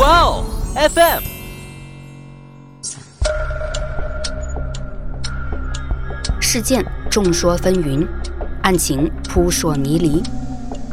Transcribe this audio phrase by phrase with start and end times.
[0.00, 1.22] 哇哦，FM。
[6.40, 8.08] 事件众说纷纭，
[8.62, 10.22] 案情扑朔迷离。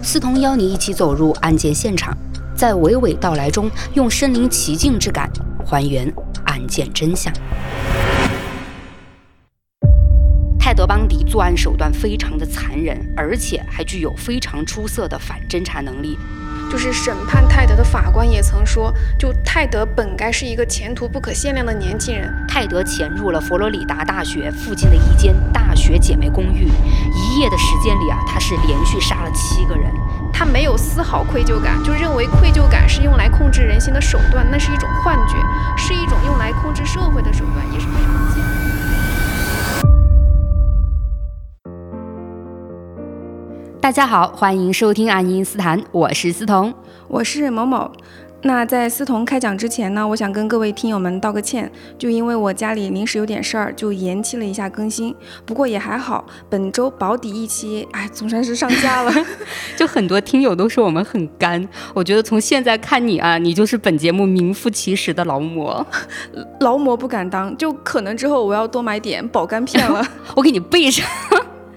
[0.03, 2.13] 思彤邀你一起走入案件现场，
[2.53, 5.31] 在娓娓道来中，用身临其境之感
[5.65, 6.13] 还原
[6.43, 7.33] 案件真相。
[10.59, 16.19] 泰德·邦迪作案手段非常的残忍，而且还具有非常出色的反侦查能力。
[16.69, 22.31] 就是审判泰德的法官也曾说，就泰德本该是一个前途不可限量的年轻人。
[22.47, 26.67] 泰德潜入了佛罗里达大学附近的一间大学姐妹公寓，
[27.13, 29.91] 一夜的时间里啊，他是连续杀了七个人。
[30.33, 35.35] 他没有丝毫愧疚感，就认为愧疚感是用来控制人心的手段，那是一种幻觉，
[35.75, 38.26] 是一种用来控制社会的手段，也是非常
[43.79, 46.73] 大家好，欢迎收听爱因斯坦，我是思彤，
[47.07, 47.89] 我是某某。
[48.41, 55.15] 那在思彤开讲之前呢，我想跟各位听友们道个歉，就因为我家里临时有点事儿，就延期了一下更新。
[55.45, 59.13] 不过也还好，本周保底一期，哎，总算是上架了。
[59.77, 65.85] 就很多听友都说我们很干，我觉得从现在看你啊，你就是本节目名副其实的劳模。
[66.61, 71.05] 劳模不敢当，就可能之后我要多买点保肝片了， 我给你备上。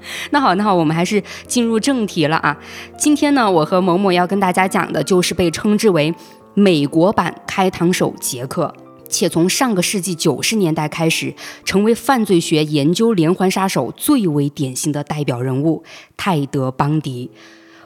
[0.31, 2.57] 那好，那好，我们还是进入正题了啊。
[2.99, 6.15] 今天呢，我和某某要跟大家讲的就是被称之为
[6.55, 8.75] 美国版开膛手杰克，
[9.09, 11.35] 且从上个世纪九十年代开始
[11.65, 15.83] 成为犯罪学研究连环杀手最为典型的代表人物——
[16.17, 17.31] 泰德·邦迪。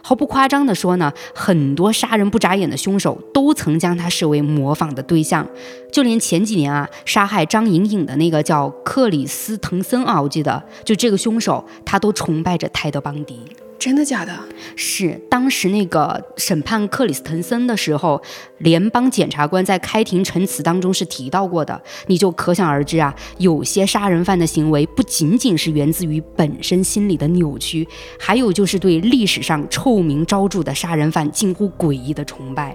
[0.07, 5.49] 毫不夸张地说呢，很多杀人不眨眼的凶手都曾将他视为模仿的对象，
[5.91, 13.41] 就连前几年啊杀害张颖颖的那个叫克里斯滕森啊，我记得就这个凶手，他都崇拜着泰德·邦迪。
[13.79, 14.33] 真的假的？
[14.77, 18.23] 是当时那个审判克里斯滕森的时候，
[18.59, 21.81] 联邦检察官在开庭陈词当中是提到过的。
[22.07, 27.87] 你就可想而知啊，有些杀人犯的行为不仅仅是源自于本身心理的扭曲，
[28.19, 32.75] 还有就是对历史上臭名昭著的杀人犯近乎诡异的崇拜。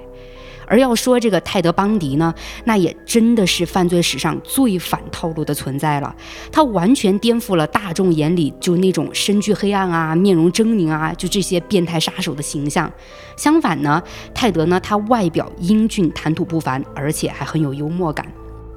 [0.70, 6.16] 而要说这个泰德·邦迪呢，那也真的是犯罪史上最反套路的存在了。
[6.52, 12.90] 他完全颠覆了大众眼里就那种身具黑暗啊、面容狰狞啊，就这些变态杀手的形象。
[13.36, 14.02] 相反呢，
[14.34, 18.32] 泰德呢，他外表英俊、谈吐不凡，而且还很有幽默感，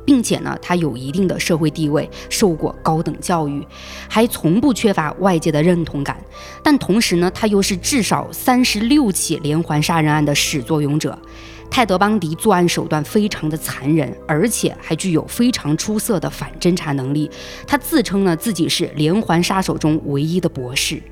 [0.06, 3.62] 并且呢，他有一定的社会地位，受过高等教育，
[4.08, 6.16] 还从不缺乏外界的认同感。
[6.62, 11.18] 但同时呢，他又是至少三十六起连环杀人案的始作俑者。
[11.74, 17.30] 泰德·邦迪作案手段非常的残忍，而且还具有非常出色的反侦查能力。
[17.66, 21.02] 他自称呢自己是连环杀手中唯一的博士。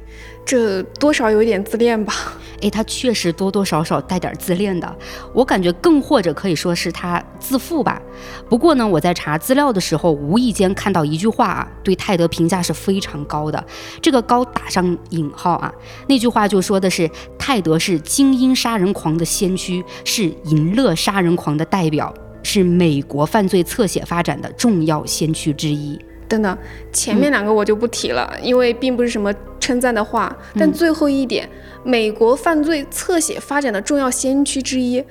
[0.50, 2.12] 这多少有点自恋吧？
[2.60, 4.96] 诶，他确实多多少少带点自恋的，
[5.32, 8.02] 我感觉更或者可以说是他自负吧。
[8.48, 13.64] 不过呢，我在查资料的时候，无意间看到一句话啊，对泰德评价是非常高的，
[14.02, 15.72] 这个高打上引号啊。
[16.08, 22.12] 那句话就说的是泰德是精英杀人狂的先驱，是淫乐杀人狂的代表，
[22.42, 25.96] 是美国犯罪侧写发展的重要先驱之一。
[26.30, 26.56] 等等，
[26.92, 30.34] 前面两个我就不提了，因为并不是什么称赞的话。
[30.56, 31.46] 但最后一点，
[31.82, 35.04] 美国犯罪侧写发展的重要先驱之一，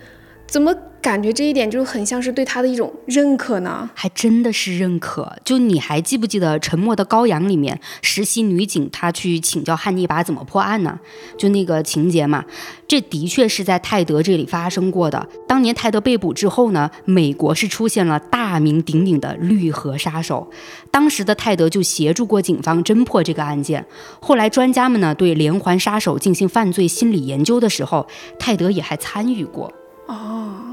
[0.50, 0.76] 怎么？
[1.02, 5.34] 感觉这一点就很像是对他的一种认可呢，还真的是认可。
[5.46, 11.00] 就你还记不记得《沉默的羔羊》里面实习女警她去请教汉尼拔怎么破案呢？
[11.38, 12.44] 就那个情节嘛，
[12.86, 15.26] 这的确是在泰德这里发生过的。
[15.48, 20.52] 当年泰德被捕之后呢，美国是出现了大名鼎鼎的绿河杀手，
[20.92, 23.86] 当时的泰德就协助过警方侦破这个案件。
[24.20, 28.06] 后来专家们呢对连环杀手进行犯罪心理研究的时候，
[28.38, 29.72] 泰德也还参与过。
[30.10, 30.69] 哦。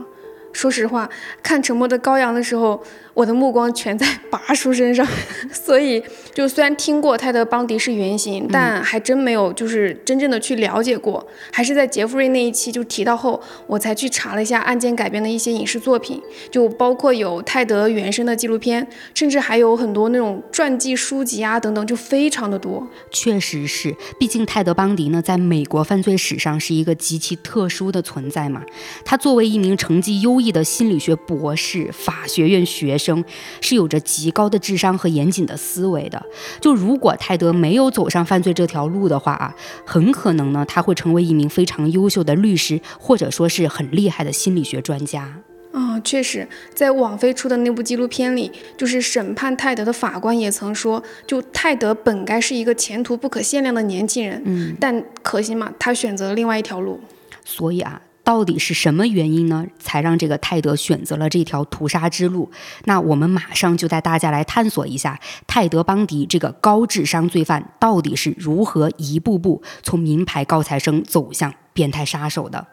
[0.57, 1.07] 说实话，
[1.43, 5.07] 看《沉默的羔羊》的时候，我的目光全在拔叔身上，
[5.53, 6.03] 所以
[6.33, 11.25] 就虽然听过泰德·邦迪是原型，但还真没有就是真正的去了解过。
[11.53, 22.89] 还是在杰弗瑞那一期就提到后，我才去查了一下案件改编的一些影视作品，就包括有泰德原声的纪录片，甚至还有很多那种传记书籍啊等等，就非常的多。
[23.11, 28.63] 确实是，毕竟泰德·邦迪呢，在美国犯罪史上是一个极其特殊的存在嘛。
[29.05, 30.46] 他作为一名成绩优异。
[30.51, 33.25] 的心理学博士、法学院学生
[33.61, 36.25] 是有着极高的智商和严谨的思维的。
[36.61, 39.55] 就如果泰德没有走上犯罪这条路的话啊，
[39.85, 45.43] 很可能呢他会成为一名非常优秀的律师，或者说是很厉害的心理学专家。
[45.73, 56.99] 啊，确实，在网飞出的那部纪录片里，就是审判泰德的法官也曾说，就泰德本该是一个前途不可限量的年轻人，嗯，但可惜嘛，他选择了另外一条路。
[57.45, 58.01] 所以啊。
[58.27, 62.51] 到底是什么原因呢，才让这个泰德选择了这条屠杀之路？
[62.87, 72.67] 那我们马上就带大家来探索一下泰德·邦迪这个高智商罪犯到底是如何一步步从名牌高材生走向变态杀手的。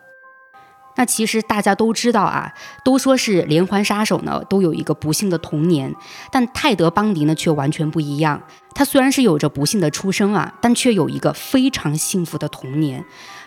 [0.95, 2.53] 那其实大家都知道啊，
[2.83, 5.93] 都说是连环杀手呢都有一个不幸的童年，
[6.31, 8.41] 但泰德·邦迪呢却完全不一样。
[8.75, 13.03] 他虽然是有着不幸的出生啊，但却有一个非常幸福的童年。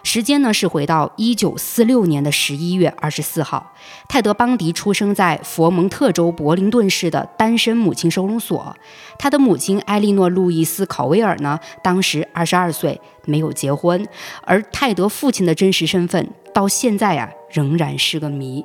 [0.06, 3.72] 时间呢是回到一九四六年的十一月二十四号，
[4.08, 8.76] 泰德·邦迪出生在佛蒙特州柏林顿市的单身母亲收容所。
[9.18, 14.06] 他的母亲埃莉诺·路易斯·考威尔呢，当时二十二岁，没有结婚。
[14.42, 18.64] 而泰德父亲的真实身份到现在啊仍然是个谜。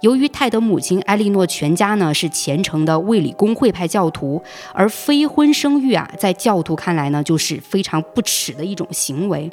[0.00, 4.42] 由于泰德母亲埃莉诺全家呢是虔诚的卫理公会派教徒，
[4.72, 9.48] 而非婚生育啊，在教徒看来呢就是非常不耻的一种行为。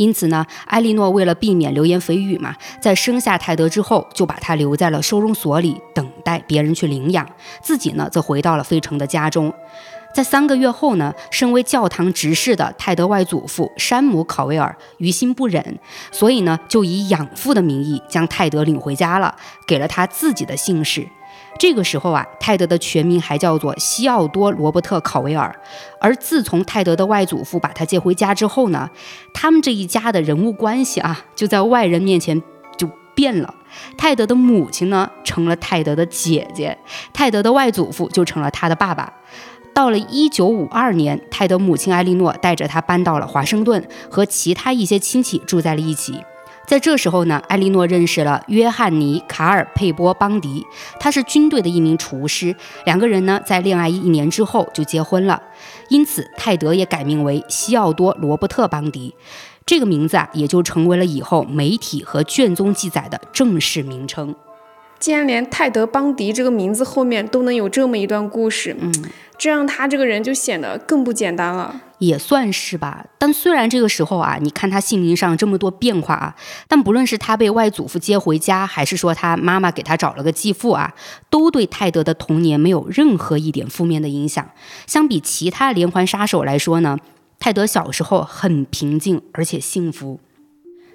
[0.00, 7.28] 因此呢，艾莉诺为了避免流言蜚语嘛，在生下泰德之后，就把他留在了收容所里，等待别人去领养，
[7.60, 9.52] 自己呢则回到了费城的家中。
[10.14, 15.78] 在三个月后呢，身为教堂执事的泰德外祖父山姆考维尔于心不忍，
[16.10, 19.36] 所以呢，就以养父的名义将泰德领回家了，
[19.66, 21.06] 给了他自己的姓氏。
[21.60, 25.54] 这个时候啊，泰德的全名还叫做西奥多·罗伯特·考维尔。
[26.00, 28.88] 而自从泰德的外祖父把他接回家之后呢，
[29.34, 32.42] 他们这一家的人物关系啊，就在外人面前
[32.78, 33.54] 就变了。
[33.98, 36.74] 泰德的母亲呢，成了泰德的姐姐；
[37.12, 39.12] 泰德的外祖父就成了他的爸爸。
[39.74, 46.18] 到了一九五二年，泰德母亲艾莉诺带着他搬到了华盛顿，和其他一些亲戚住在了一起。
[46.70, 50.64] 在这时候呢，艾莉诺认识了约翰尼·卡尔佩波邦迪，
[51.00, 52.54] 他是军队的一名厨师。
[52.84, 55.42] 两个人呢，在恋爱一年之后就结婚了。
[55.88, 59.12] 因此，泰德也改名为西奥多·罗伯特·邦迪，
[59.66, 64.32] 这个名字啊，也就成为了以后媒体和卷宗记载的正式名称。
[65.00, 68.92] 竟然连泰德·邦迪这个名字后面都能有这么一段故事，嗯，
[69.38, 71.80] 这让他这个人就显得更不简单了。
[71.98, 73.06] 也算是吧。
[73.18, 76.36] 但虽然这个时候啊，你看他姓名上这么多变化啊，
[76.68, 80.94] 但不论是他被外祖父接回家，还是说他妈妈给他找了个继父啊，
[81.30, 84.50] 都对泰德的童年没有任何一点负面的影响。
[84.86, 86.98] 相比其他连环杀手来说呢，
[87.38, 90.20] 泰德小时候很平静而且幸福。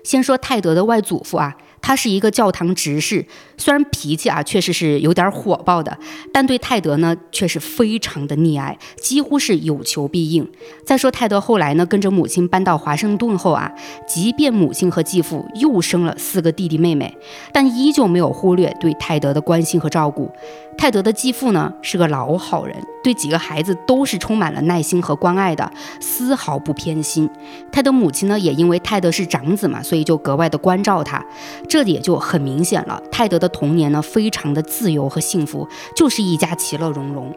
[0.04, 1.56] 先说泰德的外祖父啊。
[1.86, 3.24] 他是一个教堂执事，
[3.58, 5.96] 虽然脾气啊确实是有点火爆的，
[6.34, 10.50] 但对泰德呢却是非常的溺爱，几乎是有求必应。
[10.84, 13.72] 再说泰德后来呢跟着母亲搬到华盛顿后啊，
[14.08, 17.16] 即便母亲和继父又生了四个弟弟妹妹，
[17.54, 20.32] 但依旧没有忽略对泰德的关心和照顾。
[20.77, 27.30] 泰德的继父呢是个老好人，对几个孩子都是充满了耐心和关爱的，丝毫不偏心。
[27.72, 31.24] 泰德母亲呢也因为泰德是长子嘛，所以就格外的关照他。
[31.68, 37.33] 这也就很明显了，泰德的童年呢，非常的自由和幸福，就是一家其乐融融。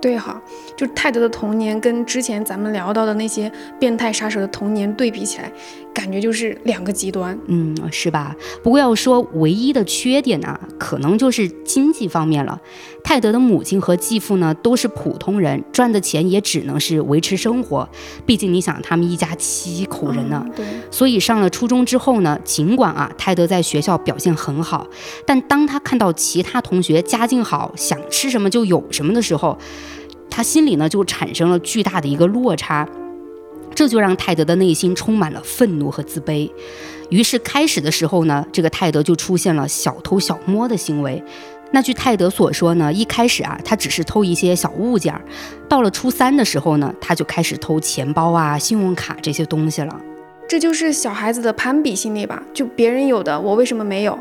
[0.00, 0.38] 对哈，
[0.76, 5.50] 就泰德的童年跟之前咱们聊到的那些变态杀手的童年对比起来，
[5.94, 8.34] 感觉就是两个极端，嗯，是吧？
[8.62, 12.60] 不过要说唯一的缺点呢，可能就是经济方面了。
[13.04, 17.88] 泰德的母亲和继父呢都是普通人，赚的钱也只能是维持生活。
[18.26, 24.86] 毕竟你想，他们一家七口人呢，对，所以上了初中之后呢，尽管啊泰德在学校表现很好，
[25.24, 29.56] 但当他看到其他同学家境好，想吃什么就有什么的时候，
[30.30, 32.88] 他心里呢就产生了巨大的一个落差，
[33.74, 36.50] 这就让泰德的内心充满了愤怒和自卑。
[37.10, 41.22] 于是开始的时候呢，这个泰德就出现了小偷小摸的行为。
[41.70, 45.20] 那据泰德所说呢，一开始啊，他只是偷一些小物件儿，
[45.68, 50.00] 到了初三的时候呢，他就开始偷钱包啊、信用卡这些东西了。
[50.48, 52.42] 这就是小孩子的攀比心理吧？
[52.52, 54.16] 就别人有的，我为什么没有？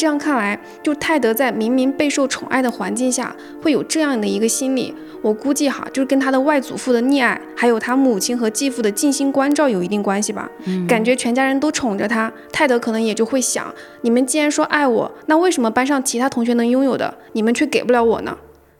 [0.00, 4.94] 这样看来，就泰德在明明备受宠爱的环境下，会有这样的一个心理。
[5.20, 10.50] 我估计哈，就是跟他的外祖父的溺爱，还有他母亲和继父的尽心关照有一定关系吧。
[10.88, 18.38] 感觉全家人都宠着他，泰德可能也就会想：你们既然说爱我，那为什么班上其他同学能拥有的，你们却给不了我呢？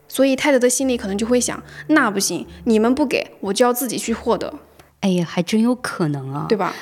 [0.08, 4.54] 所以泰德的心里可能就会想：那不行，你们不给我就要自己去获得。
[5.00, 6.74] 哎呀，还真有可能啊，对吧？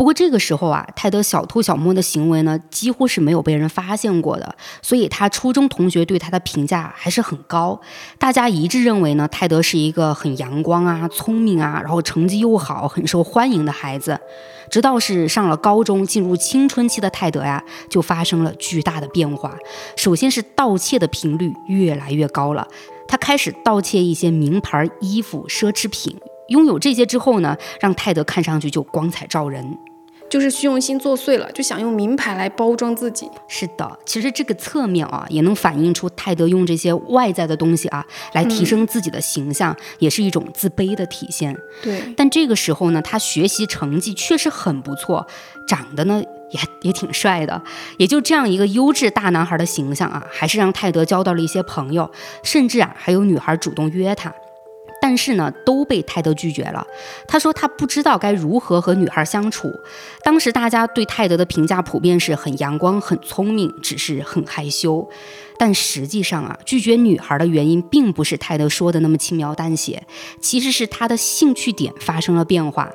[0.00, 7.78] 不过这个时候啊，泰德小偷小摸的行为呢，几乎是没有被人发现过的，所以他初中同学对他的评价还是很高。
[8.18, 14.18] 大家一致认为呢，泰德是一个很阳光啊、聪明啊，然后成绩又好、很受欢迎的孩子。
[14.70, 19.54] 直到是上了高中，进入青春期的泰德呀，就发生了巨大的变化。
[19.98, 22.66] 首先是盗窃的频率越来越高了，
[23.06, 26.18] 他开始盗窃一些名牌衣服、奢侈品。
[26.48, 29.78] 拥有这些之后呢，让泰德看上去就光彩照人。
[30.30, 33.28] 就是虚荣心作祟了，就想用名牌来包装自己。
[33.48, 41.54] 是的，其实这个侧面啊，也能反映出泰德用这些外在的东西啊，来提升自己的形象，也是一种自卑的体现。
[41.82, 45.26] 对，但这个时候呢，他学习成绩确实很不错，
[45.66, 46.22] 长得呢
[46.52, 47.60] 也也挺帅的，
[47.98, 52.08] 也就这样一个优质大男孩的形象啊，还是让泰德交到了一些朋友，
[52.44, 54.32] 甚至啊还有女孩主动约他。
[55.00, 56.86] 但是呢，都被泰德拒绝了。
[57.26, 59.72] 他说他不知道该如何和女孩相处。
[60.22, 65.08] 当时大家对泰德的评价普遍是很阳光、很聪明，只是很害羞。
[65.58, 70.02] 但实际上啊，拒绝女孩的原因并不是泰德说的那么轻描淡写，
[70.40, 72.90] 其实是他的兴趣点发生了变化。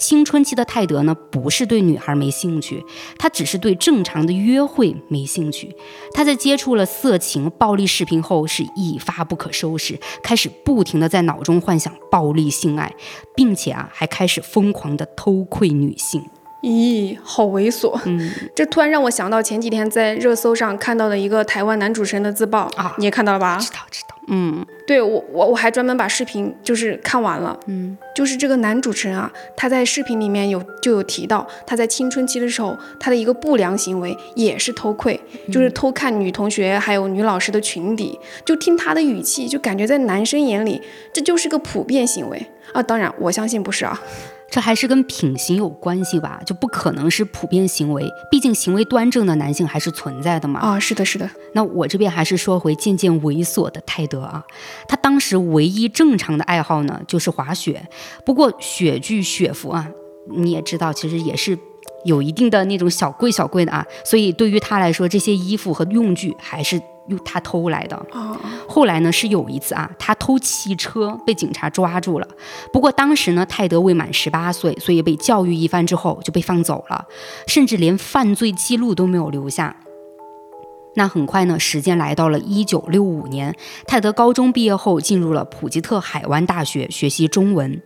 [0.00, 2.82] 青春期的泰德呢，不是对女孩没兴趣，
[3.18, 5.76] 他只是对正常的约会没兴趣。
[6.14, 12.90] 他在接触了色情暴力视频后，是一发不可收拾，开始不停的在脑中幻想暴力性爱，
[13.36, 16.24] 并且啊，还开始疯狂的偷窥女性。
[16.62, 17.98] 咦，好猥琐！
[18.06, 23.58] 嗯，这突然让我想到前几天在热搜上看到的一个台湾男主持人的自曝啊你也看到了吧？
[23.58, 24.66] 知道知道，嗯。
[24.86, 35.20] 对我我我还专门把视频就是看完了，嗯，就是这个男主持人啊，他在视频里面有就有提到他在青春期的时候他的一个不良行为也是偷窥，
[35.52, 40.82] 就是偷看女同学还有女老师的裙底，就听他的语气就感觉在男生眼里
[41.12, 42.44] 这就是个普遍行为。
[42.72, 44.00] 啊，当然我相信不是啊，
[44.50, 46.40] 这还是跟品行有关系吧？
[46.44, 50.58] 就不可能是普遍行为，毕竟行为端正的男性还是存在的嘛。
[50.60, 54.44] 啊是的是的，那我这边还是说回渐渐猥琐的泰德啊，
[54.88, 57.88] 他当时唯一正常的爱好呢就是滑雪，
[58.24, 59.88] 不过雪具雪服啊，
[60.28, 61.56] 你也知道，其实也是
[62.04, 66.80] 有一定的那种小贵小贵的啊，所以对于他来说，这些衣服和用具还是
[67.10, 67.96] 用他偷来的。
[68.12, 72.28] 啊后来呢，是有一次啊，他偷汽车被警察抓住了。
[72.72, 77.04] 不过当时呢，泰德未满十八岁，所以被教育一番之后就被放走了，
[77.48, 79.76] 甚至连犯罪记录都没有留下。
[80.94, 83.54] 那很快呢，时间来到了一九六五年，
[83.86, 87.80] 泰德高中毕业后进入了普吉特海湾大学学习中文。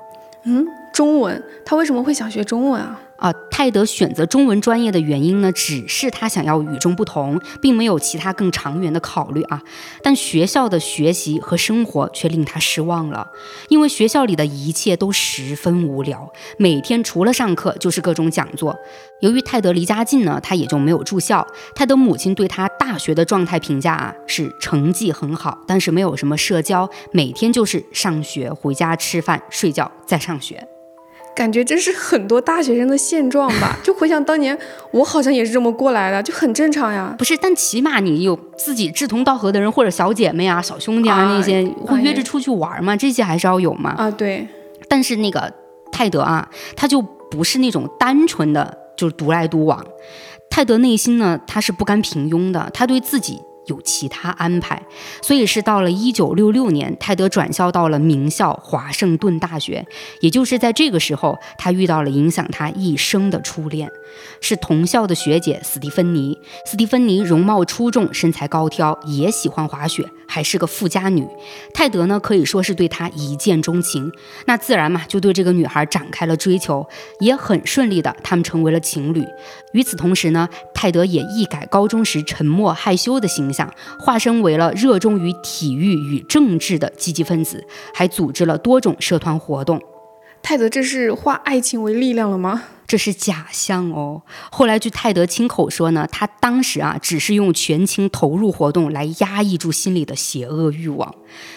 [0.45, 3.01] 嗯，中文他为什么会想学中文啊？
[3.25, 9.63] 啊，泰德选择中文专业的原因呢，只是他想要与众不同，并没有其他更长远的考虑啊。
[10.03, 13.27] 但学校的学习和生活却令他失望了，
[13.71, 18.77] 因为学校里的一切都十分无聊，每天除了上课就是各种讲座。
[19.21, 21.47] 由于泰德离家近呢，他也就没有住校。
[21.75, 30.74] 泰德母亲对他大学的状态评价啊，是成绩很好，但是没有什么社交，每天就是上学、回家吃饭、睡觉，再上学。
[31.35, 33.77] 感觉这是很多大学生的现状吧？
[33.83, 34.57] 就回想当年，
[34.93, 37.15] 我好像也是这么过来的，就很正常呀。
[37.19, 43.91] 不是，但起码你有自己志同道合的人，或者小姐妹啊、小兄弟啊啊那些，会哎约着出去玩嘛，这些还是要有嘛。
[43.99, 44.47] 啊，对，
[44.89, 45.53] 但是那个
[45.91, 49.85] 泰德啊，他就不是那种单纯的就是独来独往。
[50.51, 54.83] 泰德内心呢，他是不甘平庸的，他对自己有其他安排，
[55.23, 59.87] 所以是到了一九六六年，泰德转校到了名校华盛顿大学。
[60.21, 63.91] 也就是在这个时候，他遇到了影响他一生的初恋，
[64.41, 66.37] 是同校的学姐斯蒂芬妮。
[66.67, 71.27] 斯蒂芬妮容貌出众，身材高挑，也喜欢滑雪，还是个富家女。
[71.73, 74.13] 泰德呢，可以说是对她一见钟情，
[74.47, 76.87] 那自然嘛，就对这个女孩展开了追求，
[77.21, 79.25] 也很顺利的，他们成为了情侣。
[79.73, 83.54] 与此同时呢，泰德也一改高中时沉默害羞的形，
[83.99, 89.81] 化身为了热衷于体育与政治的积极分子，还组织了多种社团活动。
[90.43, 92.65] 泰德这是化爱情为力量了吗？
[92.87, 94.21] 这是假象哦。
[94.53, 101.15] 后来据泰德亲口说呢，他当时啊只是用全情投入活动来压抑住心里的邪恶欲望，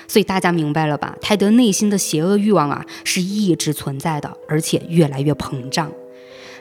[0.08, 1.14] 所以大家明白了吧？
[1.20, 5.92] 泰德内心的邪恶欲望啊是一直存在的，而且越来越膨胀。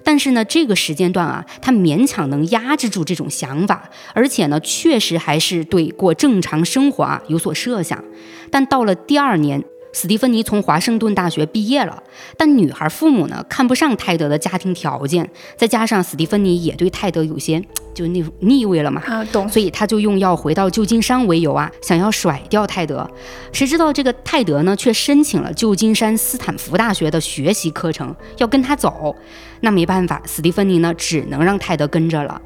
[0.06, 8.04] 但是呢，这个时间段啊，他勉强能压制住这种想法，而且呢，确实还是对过正常生活啊有所设想。
[8.48, 9.64] 但到了第二年，
[9.98, 12.02] 史蒂芬妮从华盛顿大学毕业了，
[12.36, 15.26] 但女孩父母呢看不上泰德的家庭条件，
[15.56, 17.58] 再加上斯蒂芬妮也对泰德有些
[17.94, 19.48] 就那种腻味了嘛，啊，懂。
[19.48, 23.10] 所以他就用要回到旧金山为由啊，想要甩掉泰德。
[23.52, 29.16] 谁知道这个泰德呢，却申请了旧金山斯坦福大学的学习课程，要跟他走。
[29.62, 32.38] 那没办法，斯蒂芬妮呢，只能让泰德跟着了。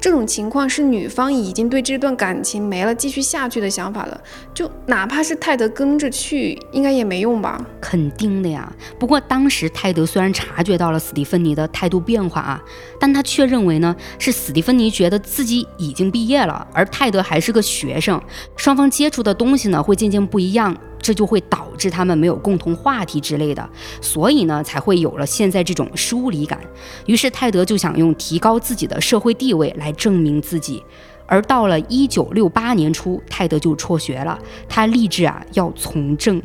[0.00, 4.20] 这种情况是女方已经对这段感情没了继续下去的想法了，
[4.54, 7.60] 就哪怕是泰德跟着去，应该也没用吧？
[7.80, 8.72] 肯定的呀。
[8.98, 12.62] 不过当时泰德虽然察觉到了史蒂芬妮的态度变化啊，
[13.00, 18.20] 但他却认为呢，是史蒂芬妮觉得自己已经毕业了，而泰德还是个学生，
[18.56, 20.76] 双方接触的东西呢会渐渐不一样。
[21.08, 23.66] 这就会导致他们没有共同话题之类的，
[24.02, 26.60] 所以呢，才会有了现在这种疏离感。
[27.06, 30.84] 于是泰德就想用提高自己的社会地位来证明自己。
[31.26, 34.38] 而到了一九六八年初，泰德就辍学了，
[34.68, 36.42] 他立志啊要从政。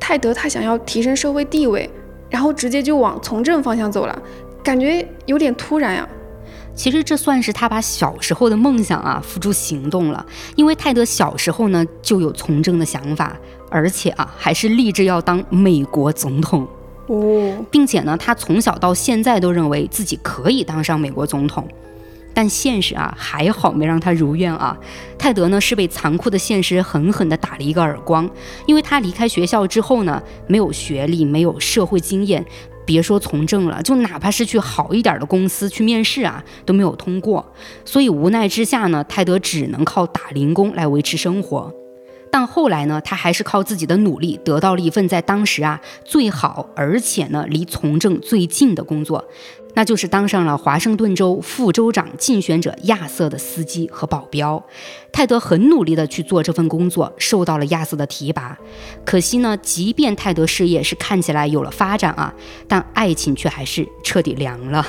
[0.00, 1.88] 泰德他想要提升社会地位，
[2.28, 4.22] 然后直接就往从政方向走了，
[4.64, 6.08] 感觉有点突然呀。
[6.74, 10.26] 其实这算是他把小时候的梦想啊付诸行动了，
[10.56, 13.34] 因为泰德小时候呢就有从政的想法，
[13.76, 16.66] 而且啊还是立志要当美国总统
[17.08, 21.68] 哦，并且呢他从小到现在都认为自己可以当上美国总统。
[22.32, 24.76] 但现实啊，还好没让他如愿啊。
[25.18, 28.28] 泰德呢是被残酷的现实狠狠地打了一个耳光，
[28.66, 32.44] 因为他离开学校之后呢，没有学历，没有社会经验，
[32.84, 37.42] 别说从政了，就哪怕是去好一点的公司去面试啊，都没有通过。
[37.86, 41.72] 所以无奈之下呢，泰德只能靠打零工来维持生活。
[42.38, 49.24] 但后来呢，他还是靠自己的努力得到了一份在当时啊最好，而且呢离从政最近的工作。
[49.72, 54.62] 那就是当上了华盛顿州副州长竞选者亚瑟的司机和保镖。
[55.10, 58.58] 泰德很努力地去做这份工作，受到了亚瑟的提拔。
[59.06, 62.34] 可惜呢，即便泰德事业是看起来有了发展啊，
[62.68, 64.86] 但爱情却还是彻底凉了。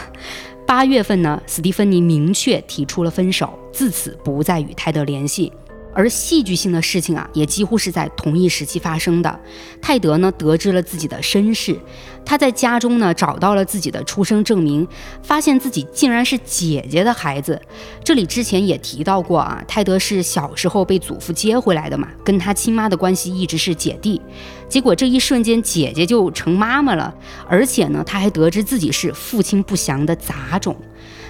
[0.66, 5.54] 八月份呢，斯蒂芬妮明确提出了分手，自此不再与泰德联系。
[5.98, 9.39] 而戏剧性的事情啊，也几乎是在同一时期发生的。
[9.82, 11.75] 泰德呢，得知了自己的身世，
[12.24, 14.88] 他在家中呢找到了自己的出生证明，
[15.24, 17.60] 发现自己竟然是姐姐的孩子。
[18.04, 24.22] 这里之前也提到过啊，泰德是小时候被祖父接回来的嘛，跟他亲妈的关系一直是姐弟。
[24.70, 27.12] 结果这一瞬间，姐姐就成妈妈了，
[27.50, 30.77] 而且呢，他还得知自己是父亲不详的杂种。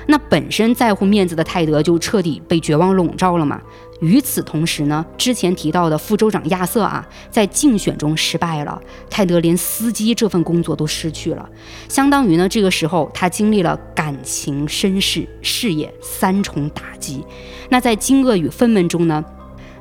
[0.10, 3.62] 那本身在乎面子的泰德就彻底被绝望笼罩了嘛。
[4.00, 11.50] 与此同时呢，之前提到的副州长亚瑟啊，在竞选中失败了，泰德连司机这份工作都失去了，
[11.90, 17.24] 相当于呢，这个时候他经历了感情、身世、事业三重打击。
[17.70, 19.24] 那在惊愕与愤懑中呢，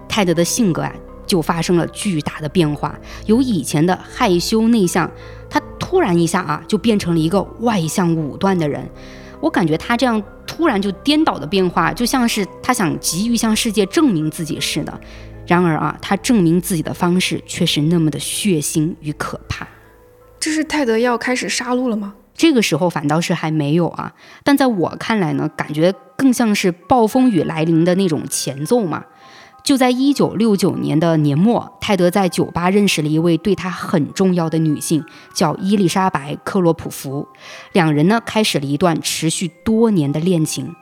[0.09, 0.93] 泰德的性格啊
[1.27, 5.11] 就发生了巨大的变化，由以前的害羞内向，
[5.51, 8.89] 他突然一下啊就变成了一个外向武断的人。
[9.41, 10.23] 我感觉他这样。
[10.47, 15.01] 突然就颠倒的变化，就像是他想急于向世界证明自己似的。
[15.45, 19.67] 然而啊，他证明自己的方式却是那么的血腥与可怕。
[20.39, 22.15] 这是泰德要开始杀戮了吗？
[22.33, 24.15] 这个时候反倒是还没有啊。
[24.45, 29.05] 但在我看来呢，感觉更像是暴风雨来临的那种前奏嘛。
[29.67, 37.27] 就在一九六九年的年末，泰德在酒吧认识了一位对他很重要的女性，叫伊丽莎白·克洛普福。
[37.73, 40.73] 两人呢，开始了一段持续多年的恋情。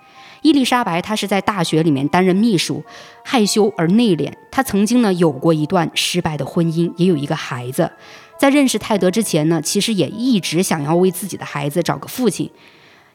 [0.42, 2.84] 伊丽莎白她是在大学里面担任秘书，
[3.24, 4.30] 害羞而内敛。
[4.50, 7.90] 她曾经呢有过一段失败的婚姻，也有一个孩子。
[8.38, 12.50] 在认识泰德之前呢，其实也一直想要为自己的孩子找个父亲。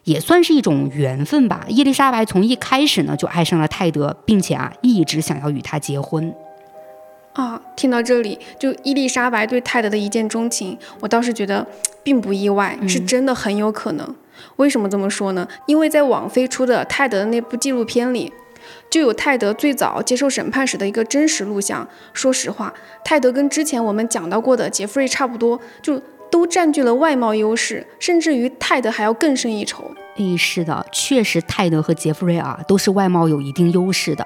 [0.04, 1.66] 也算是一种缘分吧。
[1.68, 6.34] 伊丽莎白从一开始呢就爱上了泰德，并且啊一直想要与他结婚。
[7.34, 11.66] 啊，听到这里，就伊丽莎白对泰德的一见钟情，我倒是觉得
[12.04, 14.16] 并不意外，是真的很有可能。
[14.56, 15.48] 为什么这么说呢？
[15.68, 18.34] 因为在网飞出的泰德的那部纪录片里，
[18.90, 21.88] 就有泰德最早接受审判时的一个真实录像。
[22.14, 22.74] 说实话，
[23.06, 26.02] 泰德跟之前我们讲到过的杰弗瑞差不多，就。
[26.32, 29.92] 都占据了外贸优势，甚至于泰德还要更胜一筹。
[30.38, 34.26] 是的，确实，泰德和杰弗瑞啊都是外貌有一定优势的。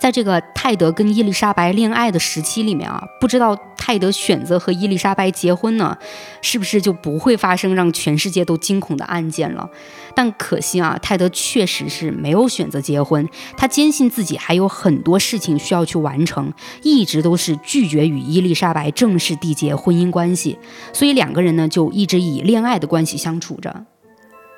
[0.00, 5.96] 在这个泰德跟伊丽莎白恋爱的时期里面啊，不知道泰德选择和伊丽莎白结婚呢，
[6.42, 9.68] 是不是就不会发生让全世界都惊恐的案件了？
[10.14, 16.52] 但可惜啊，泰德确实是没有选择结婚，他坚信自己还有很多事情需要去完成，
[16.82, 20.58] 一直都是拒绝与伊丽莎白正式缔结婚姻关系，
[20.92, 23.84] 所以两个人呢就一直以恋爱的关系相处着。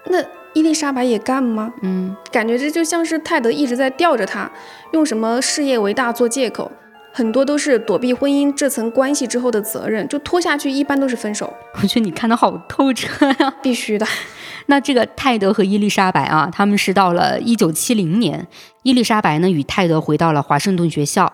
[0.09, 0.19] 那
[0.57, 1.71] 伊丽莎白也干吗？
[1.83, 4.51] 嗯，感觉这就像是泰德一直在吊着她，
[4.95, 6.73] 用什么事业为大做借口，
[7.13, 11.53] 很多都是躲避婚姻这层关系之后的责任，就拖下去一般都是分手。
[11.83, 14.07] 我觉得你看的好透彻呀，必须的。
[14.65, 18.49] 那这个泰德和伊丽莎白啊，他们是到了一九七零年，
[18.83, 21.31] 伊丽莎白呢与泰德回到了华盛顿学校。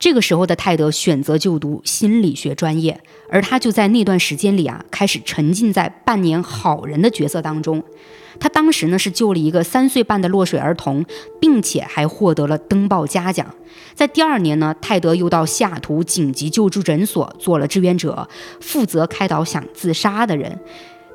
[0.00, 7.80] 这个时候的泰德选择就读心理学专业，而他就在那段时间里啊，开始沉浸在扮演好人的角色当中。
[8.38, 11.04] 他当时呢是救了一个三岁半的落水儿童，
[11.40, 13.46] 并且还获得了登报嘉奖。
[13.94, 18.28] 在第二年呢，泰德又到西雅图紧急救助诊所做了志愿者，
[18.60, 20.58] 负责开导想自杀的人。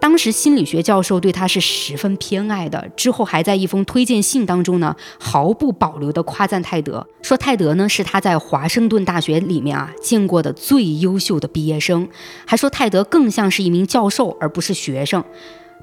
[0.01, 12.07] 当时心理学教授对他是十分偏爱的，之后还在一封推荐信当中呢，毫不保留地夸赞泰德，说泰德呢是他在华盛顿大学里面啊见过的最优秀的毕业生，
[12.45, 15.21] 还说泰德更像是一名教授而不是学生。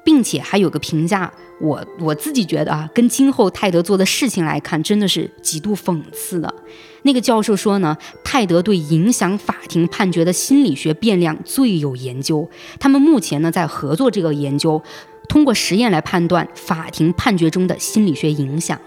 [0.07, 6.53] 并且还有个评价，我我自己觉得啊，跟今后泰德做的事情来看，真的是极度讽刺的。
[7.01, 14.81] 那个教授说呢，泰德对影响法庭判决的心理学变量最有研究，他们目前呢在合作这个研究，
[15.27, 18.79] 通过实验来判断法庭判决中的心理学影响。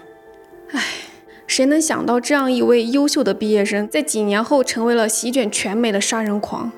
[0.71, 0.83] 唉，
[1.45, 6.71] 谁能想到这样一位优秀的毕业生，在几年后成为了席卷全美的杀人狂？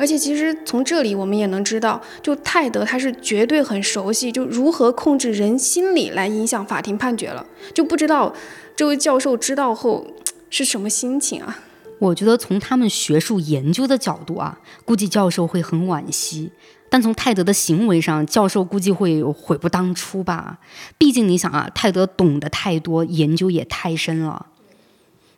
[0.00, 7.44] 而且其实从这里我们也能知道，就泰德他是绝对很熟悉，就如何控制人心理来影响法庭判决了。
[7.74, 8.34] 就不知道
[8.74, 10.06] 这位教授知道后
[10.48, 11.58] 是什么心情啊？
[11.98, 16.50] 我觉得从他们学术研究的角度啊，估计教授会很惋惜；
[16.88, 20.60] 但从泰德的行为上，教授估计会悔不当初吧。
[20.96, 24.46] 毕竟你想啊，泰德懂得太多，研究也太深了。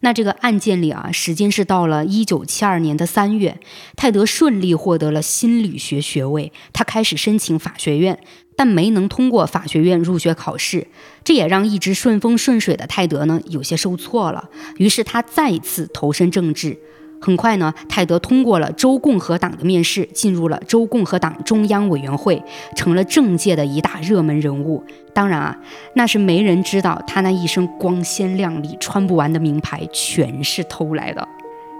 [0.05, 3.61] 那这个案件里啊，时间是到了一九七二年的三月，
[3.95, 8.19] 泰德顺利获得了心理学学位，他开始申请法学院，
[8.57, 10.88] 但没能通过法学院入学考试，
[11.23, 16.77] 这也让一直顺风顺水的泰德呢有些受挫了，于是他再次投身政治。
[17.24, 22.42] 很快呢，泰德通过了州共和党的面试，进入了州共和党中央委员会，
[22.74, 24.82] 成了政界的一大热门人物。
[25.14, 25.56] 当然啊，
[25.94, 31.26] 那是没人知道他那一身光鲜亮丽、穿不完的名牌全是偷来的。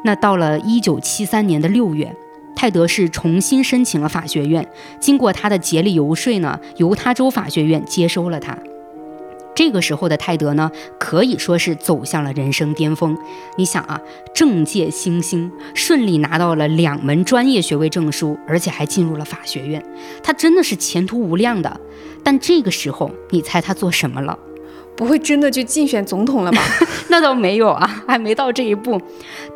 [0.05, 2.15] 那到了一九七三年的六月，
[2.55, 4.65] 泰德是重新申请了法学院，
[5.01, 8.57] 经过他的竭力游说呢，犹他州法学院接收了他。
[9.55, 13.17] 这个时候的泰德呢，可以说是走向了人生巅峰。
[13.57, 14.01] 你想啊，
[14.35, 19.85] 政界新星顺利拿到了两门专业学位证书，而且还进入了法学院，
[20.23, 21.81] 他真的是前途无量的。
[22.25, 24.39] 但这个时候，你猜他做什么了？
[24.95, 26.63] 不会真的去竞选总统了吧？
[27.09, 29.01] 那倒没有啊，还没到这一步。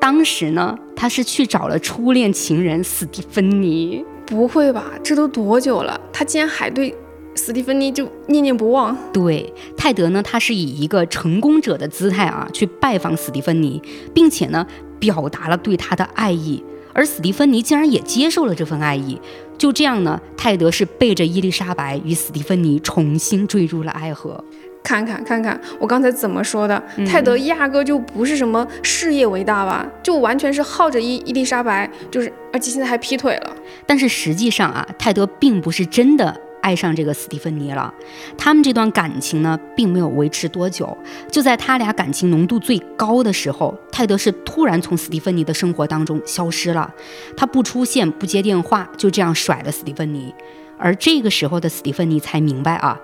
[0.01, 4.05] 当时呢，他是去找了初恋情人斯蒂芬妮。
[4.27, 4.85] 不会吧？
[5.05, 6.01] 这都多久了？
[6.13, 6.95] 他竟然还对？
[7.37, 8.97] 斯蒂芬妮就念念不忘。
[9.13, 13.81] 对，泰德呢，他是以一个成功者的姿态啊，去拜访斯蒂芬妮，
[14.13, 14.67] 并且呢，
[14.99, 19.21] 表达了对他的爱意，而斯蒂芬妮竟然也接受了这份爱意。
[19.59, 24.43] 就这样呢，泰德是背着伊丽莎白与斯蒂芬妮重新坠入了爱河。
[24.83, 26.81] 看看看看，我刚才怎么说的？
[27.07, 33.57] 泰德压根就不是什么事业为大吧，就完全是耗着伊伊丽莎白，就是而且现在还劈腿了。
[33.85, 36.41] 但是实际上啊，泰德并不是真的。
[36.67, 37.95] 爱上这个斯蒂芬妮了，
[38.37, 40.99] 他们这段感情呢，并没有维持多久。
[41.31, 46.93] 就在他俩感情浓度最高的时候，泰德是突然从斯蒂芬妮的生活当中消失了，
[47.37, 50.35] 他不出现，不接电话，就这样甩了斯蒂芬妮。
[50.77, 52.99] 而这个时候的斯蒂芬妮才明白啊，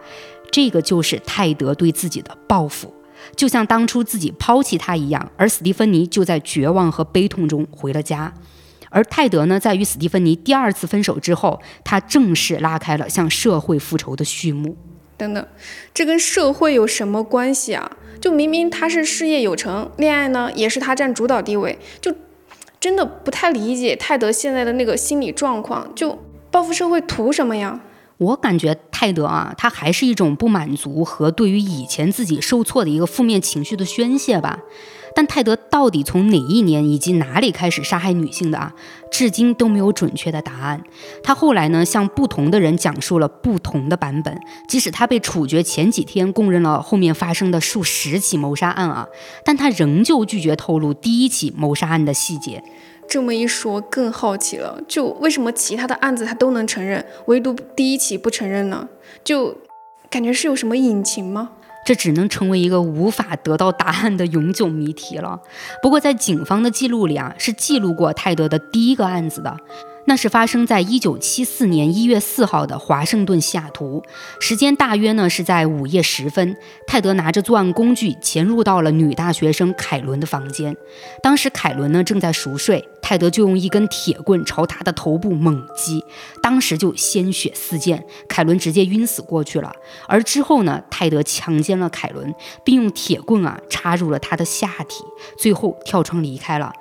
[0.50, 2.92] 这个就是泰德对自己的报复，
[3.36, 5.30] 就像当初自己抛弃他一样。
[5.36, 8.34] 而斯蒂芬妮就在绝望和悲痛中回了家。
[8.92, 14.76] 而泰德呢，在与斯蒂芬妮第二次分手之后，他正式拉开了向社会复仇的序幕。
[15.16, 15.46] 等等，
[15.94, 17.90] 这跟社会有什么关系啊？
[18.20, 22.14] 就明明他是事业有成，恋爱呢也是他占主导地位，就
[22.78, 25.92] 真的不太理解泰德现在的那个心理状况。
[25.94, 26.18] 就
[26.50, 27.80] 报复社会图什么呀？
[28.18, 34.60] 我感觉泰德啊，他还是一种不满足和对于以前自己受挫的一个负面情绪的宣泄吧。
[35.14, 38.74] 但泰德到底从哪一年以及哪里开始杀害女性的啊？
[39.10, 40.82] 至今都没有准确的答案。
[41.22, 44.40] 他后来呢，向不同的人讲述了不同的版本。
[44.66, 49.06] 即使他被处决前几天供认了后面发生的数十起谋杀案啊，
[49.44, 52.62] 但他仍旧拒绝透露第一起谋杀案的细节。
[53.08, 58.88] 这么一说，更好奇了，就为什么其他的案子他都能承认，唯独第一起不承认呢？
[59.22, 59.54] 就
[60.08, 61.50] 感觉是有什么隐情吗？
[61.84, 65.40] 这只能成为一个无法得到答案的永久谜题了。
[65.82, 69.56] 不过，在警方的记录里啊，是记录过泰德的第一个案子的。
[70.04, 74.02] 那是发生在一九七四年一月四号的华盛顿西雅图，
[74.40, 76.56] 时间大约呢是在午夜时分。
[76.88, 80.76] 泰德拿着作案工具潜入到了女大学生凯伦的房间，
[81.22, 86.02] 当时凯伦呢正在熟睡，泰德就用一根铁棍朝他的头部猛击，
[86.40, 89.74] 当时就鲜血四溅，凯伦直接晕死过去了。
[90.06, 92.34] 而之后呢，泰德强奸了凯伦，
[92.64, 95.04] 并用铁棍啊插入了他的下体，
[95.36, 96.72] 最后跳窗离开了。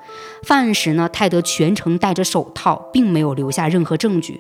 [0.44, 4.40] 犯案时呢，泰德全程戴着手套，并没有留下任何证据。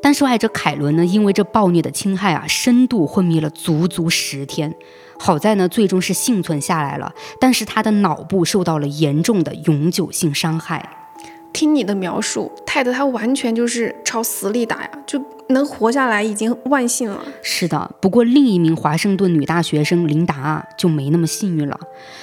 [0.00, 4.74] 但受害者凯伦呢，因为这暴虐的侵害啊，深度昏迷了足足十天。
[5.18, 10.97] 好在呢，最终是幸存下来了，但是他的脑部受到了严重的永久性伤害。
[11.52, 17.20] 听你的描述，泰德他完全就是朝死里打呀，就能活下来已经万幸了。
[17.42, 21.78] 是的，不过另一名华盛顿女大学生琳达就没那么幸运了。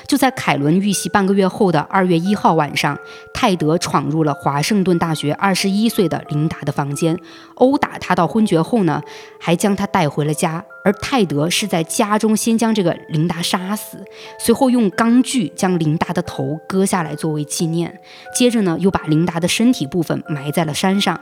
[0.08, 2.98] 就在凯伦遇袭半个月后的二月一号晚上，
[3.34, 7.18] 泰德闯入了华盛顿大学二十一岁的琳达的房间，
[7.56, 9.02] 殴打她到昏厥后呢，
[9.40, 10.64] 还将她带回了家。
[10.86, 13.98] 而泰德是在家中先将这个琳达杀死，
[14.38, 18.00] 随后用钢锯将琳达的头割下来作为纪念，
[18.36, 21.20] 接着呢又把琳达的身体部分埋在了山上。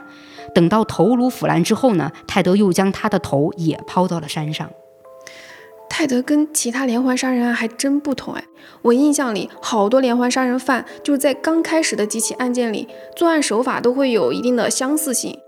[0.54, 4.70] 等到头颅腐烂之后呢，泰德又将他的头也抛到了山上。
[5.88, 8.44] 泰德跟其他连环杀人案还真不同哎，
[8.82, 15.38] 我印象里好多连环杀人犯就是在刚开始的几起案件里，作案手法都会有一定的相似性，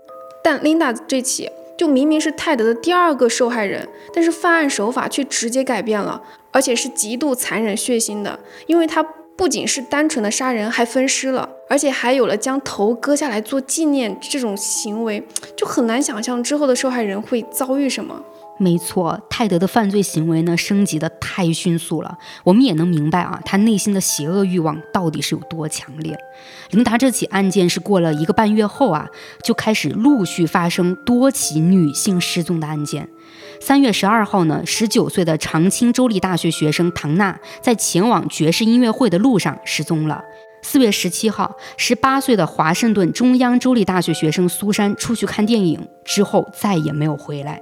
[0.43, 9.05] 但琳达这起就明明是泰德的第二个受害人，但是犯案手法却直接改变了，而且是极度残忍血腥的，因为他。
[9.37, 15.21] 不仅是单纯的杀人，还分尸了，而且还有了将头割下来做纪念这种行为，
[15.55, 18.19] 就很难想象之后的受害人会遭遇什么。
[18.59, 26.17] 没错，泰德的犯罪行为呢升级的太迅速了，我们也能明白啊，他内心的邪恶欲望到底是有多强烈。
[26.71, 29.07] 琳达这起案件是过了一个半月后啊，
[29.43, 33.07] 就开始陆续发生多起女性失踪的案件。
[33.61, 40.23] 三月十二号呢，十九岁的长青州立大学学生唐娜在前往爵士音乐会的路上失踪了。
[40.63, 47.61] 四月十七号，十八岁的华盛顿中央州立大学学生苏珊出去看电影之后再也没有回来。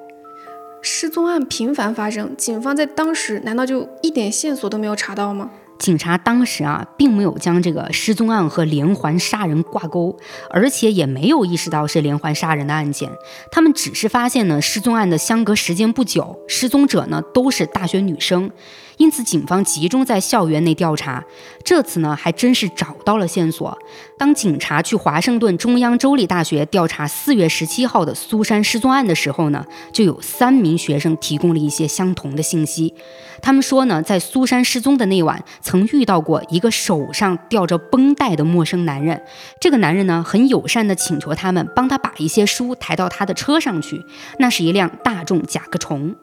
[0.88, 5.50] 失踪案频繁发生，警方在当时难道就一点线索都没有查到吗？
[5.80, 10.16] 警察当时啊，并没有将这个失踪案和连环杀人挂钩，
[10.52, 13.10] 而且也没有意识到是连环杀人的案件。
[13.52, 18.52] 他们只是发现呢，失踪案的相隔时间不久，失踪者呢都是大学女生。
[18.98, 21.24] 因此，警方集中在校园内调查。
[21.64, 23.78] 这次呢，还真是找到了线索。
[24.18, 32.94] 当警察去华盛顿中央州立大学调查四月十七号的苏珊失踪案的时候呢，就有三名学生提供了一些相同的信息。
[33.42, 39.22] 他们说呢，在苏珊失踪的那晚，曾遇到过一个手上吊着绷带的陌生男人。
[39.60, 44.02] 这个男人呢，很友善地请求他们帮他把一些书抬到他的车上去。
[44.40, 46.16] 那是一辆大众甲壳虫。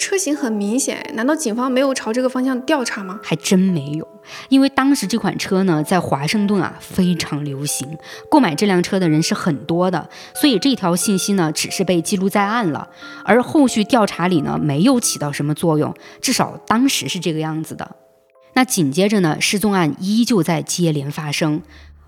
[0.00, 3.20] 车型很明显，难道警方没有朝这个方向调查吗？
[3.22, 4.08] 还真没有，
[4.48, 7.86] 因为当时这款车呢，在华盛顿啊非常流行，
[8.30, 12.88] 购买这辆车的人是很多的，所以这条信息呢只是被记录在案了，
[13.26, 17.96] 而后续调查里呢没有起到什么作用，至少当时是这个样子的。
[18.54, 21.60] 那紧接着呢，失踪案依旧在接连发生。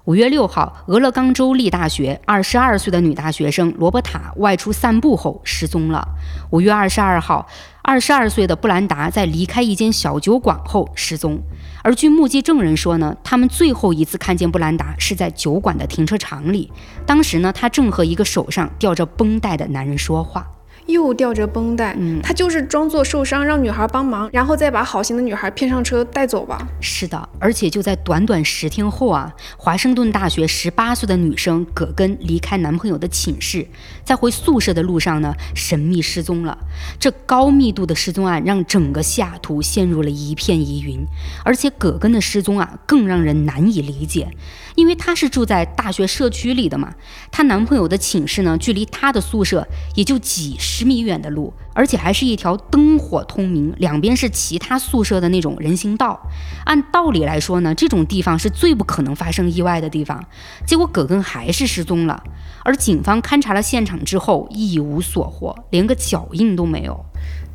[0.04, 6.04] 五月六号，俄勒冈州立大学二十二岁的女大学生罗伯塔外出散步后失踪了。
[6.50, 7.46] 五月二十二号，
[7.84, 11.40] 二十二岁的布兰达在离开一间小酒馆后失踪。
[11.82, 16.70] 而据目击证人说呢，他们最后一次看见布兰达是在酒馆的停车场里，
[17.04, 20.46] 当时呢，他正和一个手上吊着绷带的男人说话。
[20.86, 26.66] 又吊着绷带，嗯，他就是装作受伤，让女孩帮忙，然后再把好心的女孩骗上车带走吧。
[26.80, 33.66] 是的，而且就在短短十天后啊，华盛顿大学十八岁的女生葛根离开男朋友的寝室，
[34.04, 36.58] 在回宿舍的路上呢，神秘失踪了。
[36.98, 41.04] 这高密度的失踪案让整个西雅图陷入了一片疑云，
[41.44, 44.28] 而且葛根的失踪啊，更让人难以理解。
[44.74, 46.94] 因为她是住在大学社区里的嘛，
[47.30, 56.18] 她男朋友的寝室呢，距离她的宿舍也就几十十米远的路，而且还是一条灯火通明、两边是其他宿舍的那种人行道。
[56.64, 60.24] 按道理来说呢，这种地方是最不可能发生意外的地方。
[60.66, 62.22] 结果葛根还是失踪了，
[62.64, 66.98] 而警方勘察了现场之后一无所获，连个脚印都没有。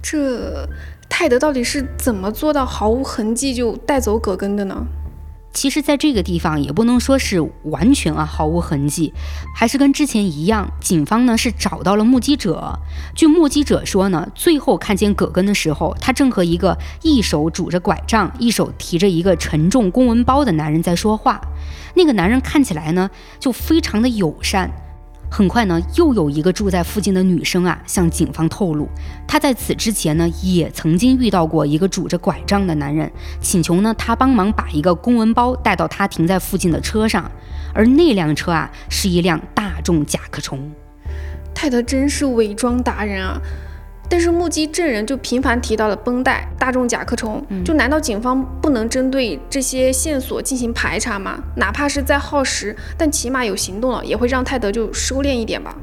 [0.04, 0.70] 这
[1.10, 4.86] 泰德到底是怎么做到毫无痕迹就带走葛根的呢？
[5.54, 9.12] 其实，在这个地方也不能说是完全啊毫无痕迹，
[9.56, 12.80] 还是跟之前一样，警方呢是找到了目击者。
[13.16, 21.42] 据目击者说呢，最后看见葛根的时候，他正和一个一手拄着拐杖、一手提着一个沉重公文包的男人在说话。
[21.96, 24.72] 那个男人看起来呢，就非常的友善。
[25.30, 28.88] 很快呢，又有一个住在附近的女生啊，向警方透露，
[29.28, 33.12] 她在此之前呢，也曾经遇到过一个拄着拐杖的男人，
[33.42, 37.30] 请求呢他帮忙把一个公文包带到他停在附近的车上，
[37.74, 40.72] 而那辆车啊，是一辆大众甲壳虫。
[41.54, 43.42] 泰德真是伪装达人啊！
[44.10, 51.38] 但是目击证人就频繁提到了绷带、大众甲壳虫，就难道警方不能针对这些线索进行排查吗？
[51.56, 55.76] 哪怕是再耗时，但起码有行动了，也会让泰德就收敛一点吧。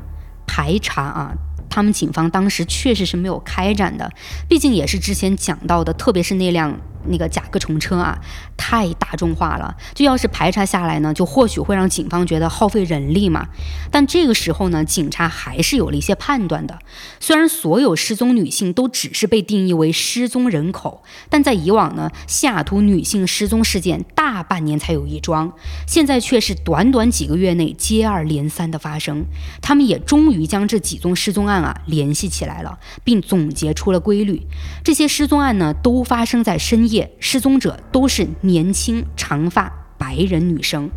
[0.46, 1.32] 排查啊。
[1.70, 4.08] 他们警方当时确实是没有开展的，
[4.48, 6.72] 毕竟也是之前讲到的，特别是那辆。
[7.06, 8.18] 那个甲壳虫车啊，
[8.56, 13.46] 太大众化了，就要是排查下来呢，就或许会让警方觉得耗费人力嘛。
[13.90, 16.78] 但这个时候呢，警察还是有了一些判断的。
[17.20, 25.52] 虽然所有失踪女性都只是被定义为失踪人口，但在以往呢，西雅图女性失踪事件大半年才有一桩，
[25.86, 29.24] 现在却是短短几个月内接二连三的发生。
[29.60, 34.46] 他们也终于将这几宗失踪案啊联系起来了，并总结出了规律。
[34.82, 37.10] 这些失踪案呢，都发生在深夜。
[37.20, 40.90] 失踪者都是年轻、长发、白人女生，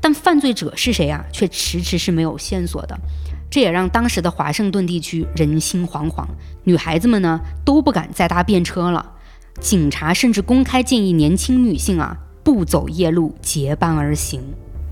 [0.00, 1.24] 但犯罪者是谁啊？
[1.32, 2.98] 却迟迟是没有线索的。
[3.50, 6.24] 这也让当时的华盛顿地区人心惶惶，
[6.64, 9.14] 女孩子们呢都不敢再搭便车了。
[9.58, 14.40] 警察甚至公开建议年轻女性啊不走夜路，结伴而行。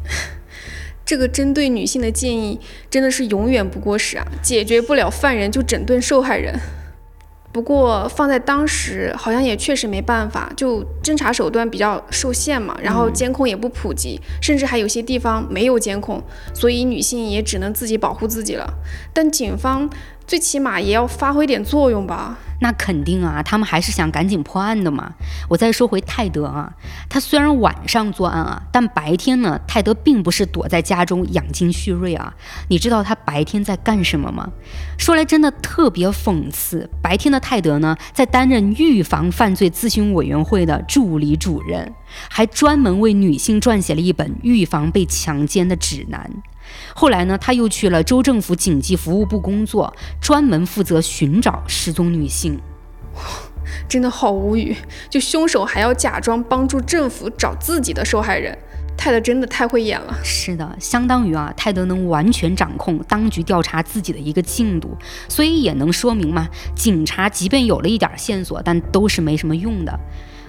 [1.06, 4.26] 这个针对女性的建议真的是永远不过时啊！
[4.42, 6.58] 解决不了犯人，就整顿受害人。
[7.58, 16.22] 不过放在当时，好像也确实没办法，就侦查手段比较受限嘛，然后监控也不普及，甚至还有些地方没有监控，
[16.54, 18.72] 所以女性也只能自己保护自己了。
[19.12, 19.90] 但警方
[20.28, 22.36] 最起码也要发挥点作用吧。
[22.60, 25.14] 那肯定啊，他们还是想赶紧破案的嘛。
[25.48, 26.70] 我再说回泰德啊，
[27.08, 32.34] 他虽然晚上作案啊，但白天呢，泰德并不是躲在家中养精蓄锐啊。
[32.68, 34.50] 你知道他白天在干什么吗？
[34.98, 41.94] 说来真的特别讽刺，白天的泰德呢，在担任预防犯罪咨询委员会的助理主任，
[42.28, 46.28] 还专门为女性撰写了一本预防被强奸的指南。
[46.94, 52.59] 后来呢，他又去了州政府紧急服务部工作，专门负责寻找失踪女性。
[53.88, 54.74] 真的好无语，
[55.11, 58.57] 就凶手还要假装帮助政府找自己的受害人，
[58.96, 60.14] 泰德真的太会演了。
[60.24, 64.96] 是的，相当于啊，泰德能完全掌控当局调查自己的一个进度，
[65.28, 69.98] 所以也能说明嘛，警察即便有了一点线索，但都是没什么用的。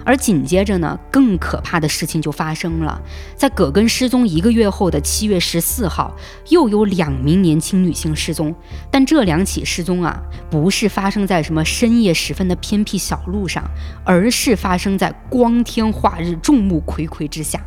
[0.10, 3.00] 而紧接着呢，更可怕的事情就发生了。
[3.36, 6.16] 在葛根失踪一个月后的七月十四号，
[6.48, 8.56] 又有两名年轻女性失踪。
[8.90, 10.20] 但这两起失踪啊，
[10.50, 13.64] 不是发生在什么深夜时分的偏僻小路上，
[14.04, 17.62] 而是发生在光天化日、众目睽睽之下。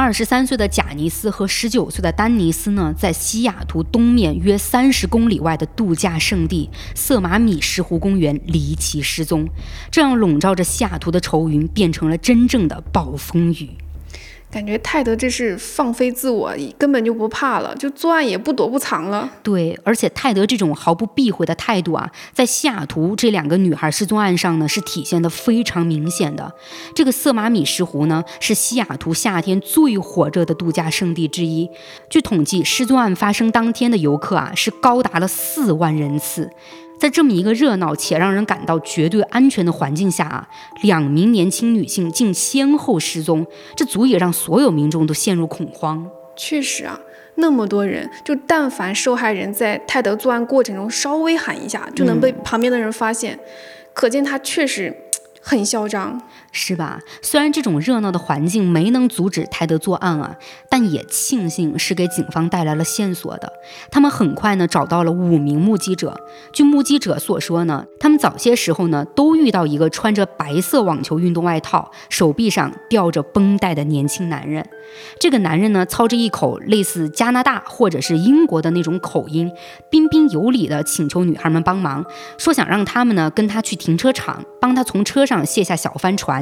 [0.00, 9.48] 二十三岁的贾尼斯和十九岁的丹尼斯呢，在西雅图东面约三十公里外的度假胜地瑟马米石湖公园离奇失踪，
[9.90, 13.70] 这让笼罩着西雅图的愁云变成了真正的暴风雨。
[14.50, 19.28] 感觉泰德这是放飞自我，根本就不怕了，就作案也不躲不藏了。
[19.42, 26.50] 对，而且泰德这种毫不避讳的态度啊，在西雅图这两个女孩失踪案上呢，是体现的非常明显的。
[26.94, 31.68] 这个色马米石湖呢，是西雅图夏天最火热的度假胜地之一。
[32.08, 36.50] 据统计，失踪案发生当天的游客啊，是高达了四万人次。
[36.98, 40.48] 在这么一个热闹且让人感到绝对安全的环境下啊，
[40.82, 46.06] 两名年轻女性竟先后失踪，这足以让所有民众都陷入恐慌。
[46.36, 46.98] 确实啊，
[47.36, 53.38] 那么多人，就但凡受害人在泰德作案过程中稍微喊一下，就能被旁边的人发现，
[53.92, 54.94] 可见他确实。
[55.40, 56.98] 很嚣张，是吧？
[57.22, 60.36] 虽然这种热闹的环境没能阻止泰德作案啊，
[60.68, 63.52] 但也庆幸是给警方带来了线索的。
[63.90, 66.20] 他们很快呢找到了五名目击者。
[66.52, 74.66] 据目击者所说呢，他们早些时候呢都遇到一个穿着白色网球运动外套、手臂上吊着绷带的年轻男人。
[75.20, 79.50] 这个男人呢操着一口类似加拿大或者是英国的那种口音，
[79.90, 82.04] 彬彬有礼的请求女孩们帮忙，
[82.38, 85.38] 说想让他们呢跟他去停车场，帮他从车上。
[85.48, 86.37] 卸下小帆船，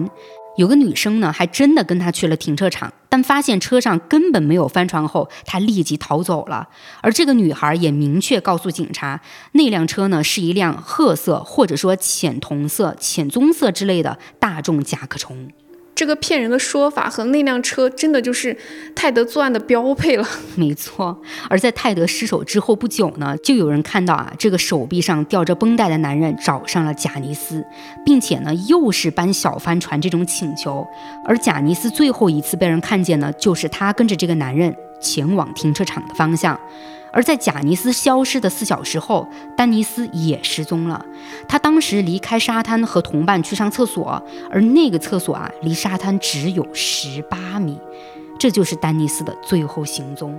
[0.57, 6.67] 有个女生呢，还真的跟他去了停车场，但发现车上根本没有帆船后，他立即逃走了。
[7.03, 9.21] 而这个女孩也明确告诉警察，
[9.53, 15.51] 那辆车呢是一辆褐色或者说浅铜色、浅棕色之类的大众甲壳虫。
[15.97, 18.55] 这个骗人的说法和那辆车真的就是
[18.95, 20.29] 泰德作案的标配了。
[20.55, 27.65] 没错，而在泰德失手之后不久呢，就有人看到啊，这个手臂上吊着绷带的男人找上了贾尼斯，
[28.05, 30.87] 并且呢，又是搬小帆船这种请求。
[31.25, 36.61] 而贾尼斯最后一次被人看见呢，就是他跟着这个男人前往停车场的方向。
[37.17, 39.27] 而在贾尼斯消失的四小时后，
[39.57, 41.03] 丹尼斯也失踪了。
[41.49, 47.81] 他当时离开沙滩和同伴去上厕所，而那个厕所啊，离沙滩只有十八米。
[48.39, 50.39] 这就是丹尼斯的最后行踪。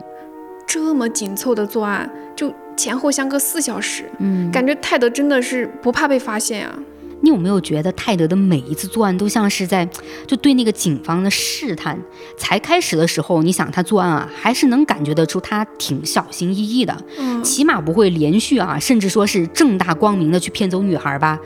[0.68, 6.78] 这么紧凑的作案，就前后相隔四小时，嗯，感觉泰德真的是不怕被发现啊。
[7.22, 9.88] 你有没有觉得泰德的每一次作案都像是在
[10.26, 11.98] 就对那个警方的试探？
[12.38, 21.40] 才开始的时候，你想他作案啊，还是能感觉得出他挺小心翼翼的，嗯，起码不会连续啊，甚至说是正大光明的去骗走女孩吧。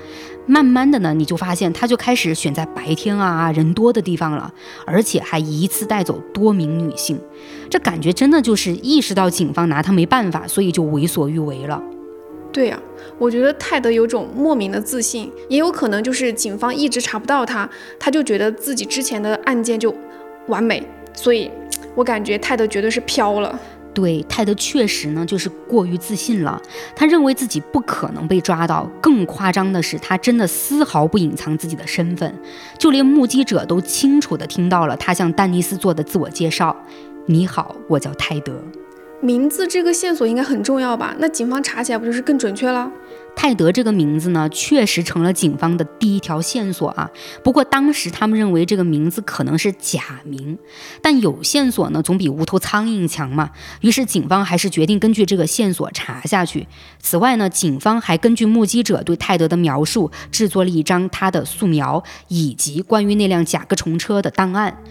[0.48, 4.52] 慢慢的呢，你就发现他就开始选在白天啊人多的地方了，
[4.86, 7.18] 而且还一次带走多名女性，
[7.70, 11.82] 这感觉真的就是意识到警方拿他没办法，所以就为所欲为了。
[12.52, 12.78] 对呀、
[13.18, 19.96] 我觉得泰德有种莫名的自信，也有可能就是警方一直查不到他，他就觉得自己之前的案件就
[20.48, 21.50] 完美，所以
[21.96, 23.58] 我感觉泰德绝对是飘了。
[23.94, 26.62] 对泰德确实呢，就是过于自信了。
[26.96, 32.34] 他认为自己不可能被抓到，更夸张的是，他真的丝毫不隐藏自己的身份，
[32.78, 36.74] 就连目击者都清楚地听到了他向丹尼斯做的自我介绍
[37.28, 38.54] ：“你好，我叫泰德。”
[39.22, 41.16] 名字这个线索应该很重要吧？
[41.20, 42.92] 那警方查起来不就是更准确了？
[43.34, 47.10] 泰德这个名字呢，确实成了警方的第一条线索啊。
[47.44, 50.58] 不过当时他们认为这个名字可能是假名，
[51.02, 53.52] 但有线索呢，总比无头苍蝇强嘛。
[53.82, 56.68] 于是警方还是决定根据这个线索查下去。
[57.00, 64.84] 此外呢，警方还根据目击者对泰德的描述，制作了一张他的素描以及关于那辆甲壳虫车的档案。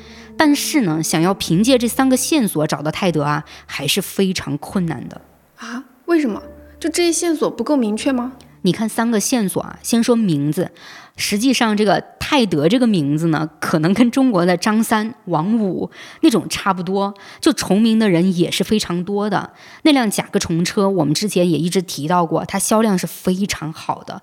[0.42, 5.20] 但是呢，想要凭借这三个线索找到泰德啊，还是非常困难的。
[5.56, 5.84] 啊？
[6.06, 6.42] 为什么？
[6.78, 8.32] 就这些线索不够明确吗？
[8.62, 10.70] 你看三个线索啊，先说名字，
[11.14, 15.90] 实际上这个泰德这个名字呢，可能跟中国的张三、王五
[16.22, 17.12] 那种差不多，
[17.42, 19.52] 就重名的人也是非常多的。
[19.82, 24.22] 那辆甲壳虫车，我们之前也一直提到过，它销量是非常好的。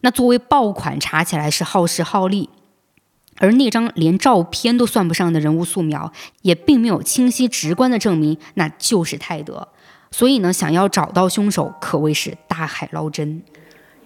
[0.00, 2.50] 那作为爆款，查起来是耗时耗力。
[3.38, 6.12] 而那张连照片都算不上的人物素描，
[6.42, 9.68] 也并没有清晰直观的证明那就是泰德。
[10.10, 13.42] 所以呢，想要找到凶手，可谓是大海捞针。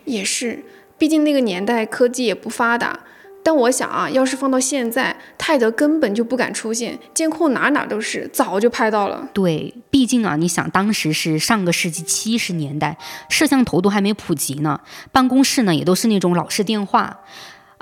[0.05, 0.64] 也是，
[0.97, 3.01] 毕竟那个年代科技也不发达。
[3.43, 9.29] 但我想啊，要是放到现在，泰德根本就不敢出现，监控哪哪都是，早就拍到了。
[9.33, 12.99] 对，毕竟啊，你想当时是上个世纪七十年代，
[13.29, 14.81] 摄像头都还没普及呢，
[15.12, 17.20] 办公室呢也都是那种老式电话。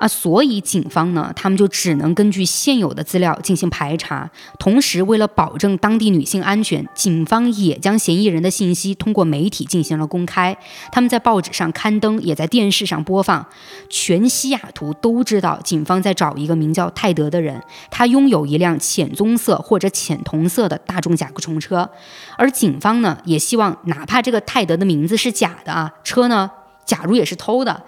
[0.04, 10.54] 啊，所以警方呢，他们就只能根据现有的资料进行排查，同时为了保证当地女性安全，警方也将嫌疑人的信息通过媒体进行了公开。
[10.92, 13.46] 他们在报纸上刊登，也在电视上播放。
[13.88, 21.88] 全西雅图都知道，警方在找一个名叫泰德的人，他拥有一辆浅棕色或者浅铜色的大众甲壳虫车，
[22.36, 26.50] 而警方呢，也希望哪怕这个泰德的名字是假的啊，车呢，
[26.84, 27.82] 假如也是偷的。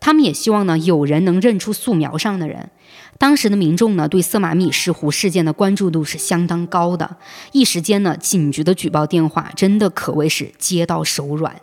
[0.00, 2.70] 他们也希望呢，有人能认出素描上的人。
[3.18, 7.16] 当时的民众呢，对色马米石湖事件的关注度是相当高的，
[7.52, 11.60] 一时间呢，警局的举报电话真的可谓是接到手软。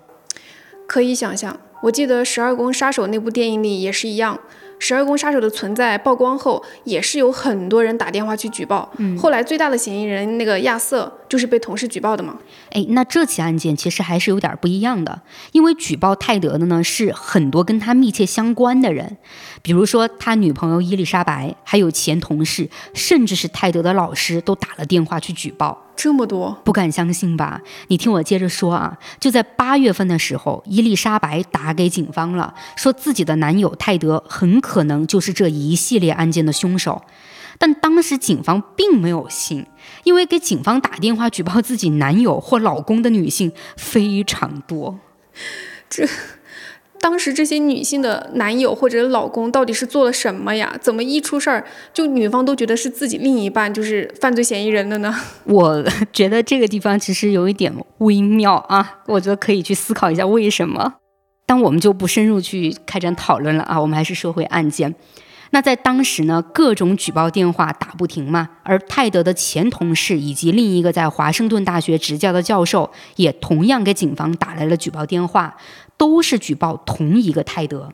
[0.86, 4.38] 可以想象，我记得《十二宫杀手》那部电影里也是一样，
[4.78, 8.92] 十二宫杀手的存在曝光后，也是有很多人打电话去举报。
[9.18, 12.38] 后来最大的嫌疑人那个亚瑟就是被同事举报的吗。
[12.72, 15.22] 哎，那这起案件其实还是有点不一样的，
[15.52, 19.18] 因为举报泰德的呢是很多跟他密切相关的人，
[19.62, 25.82] 比如说他女朋友伊丽莎白，还有前同事，甚至是泰德的老师都打了电话去举报。
[25.96, 27.62] 这么多，不敢相信吧？
[27.88, 37.02] 你听我接着说啊，就在八月份的时候，伊丽莎白打给警方了，说自己的男友泰德很可能就是这一系列案件的凶手。
[37.58, 39.66] 但当时警方并没有信，
[40.04, 45.00] 因为给警方打电话举报自己男友或老公的女性非常多。
[45.90, 46.08] 这
[47.02, 50.76] 当时这些女性的男友或者老公到底是做了什么呀？
[50.82, 55.16] 怎么一出事儿，就女方都觉得是自己另一半就是犯罪嫌疑人了呢？
[55.44, 60.96] 我觉得这个地方其实有一点微妙啊，我觉得可以去思考一下为什么。
[61.46, 64.96] 但我们就不深入去开展讨论了啊，我们还是说回案件。
[65.56, 75.56] 那在当时呢，各种举报电话打不停嘛，而泰德的前同事以及另一个在华盛顿大学执教的教授也同样给警方打来了举报电话，
[75.96, 77.90] 都是举报同一个泰德。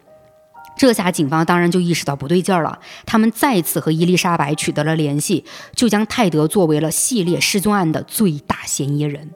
[0.75, 5.45] 这下警方当然就意识到不对劲儿了，他们再次和伊丽莎白取得了联系，
[5.75, 9.29] 就将泰德作为了系列失踪案的最大嫌疑人。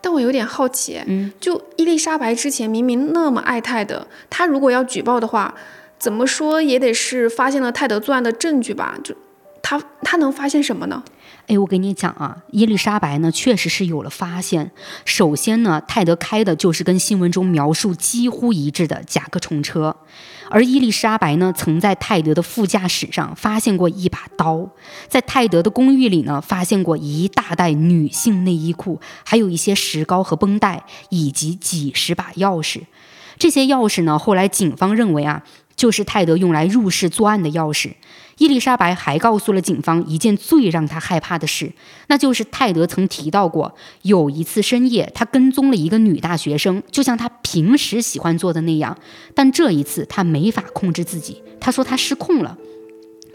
[0.00, 5.54] 但我有点好奇，嗯，就伊丽莎白之前明明那么爱泰德，她如果要举报的话，
[6.00, 8.98] 怎么说也得是发现了泰德作案的证据吧？
[9.04, 9.14] 就
[9.62, 11.04] 他他能发现什么呢？
[11.46, 14.70] 哎，我跟你讲啊，伊丽莎白呢确实是有了发现。
[15.04, 19.94] 首先呢，泰德开的就是跟新闻中描述几乎一致的甲壳虫车，
[20.48, 24.70] 而伊丽莎白呢曾在泰德的副驾驶上发现过一把刀，
[25.06, 32.80] 在泰德的公寓里呢发现过一大袋女性内衣裤，还有一些石膏和绷带，以及几十把钥匙。
[33.38, 35.42] 这些钥匙呢，后来警方认为啊。
[35.80, 37.90] 就是泰德用来入室作案的钥匙。
[38.36, 41.72] 伊丽莎白还告诉了警方一件最让她害怕的事，
[42.08, 48.94] 那就是泰德曾提到过，有一次深夜他跟踪了一个女大学生，就像他平时喜欢做的那样，
[49.34, 52.58] 但这一次他没法控制自己，他说他失控了。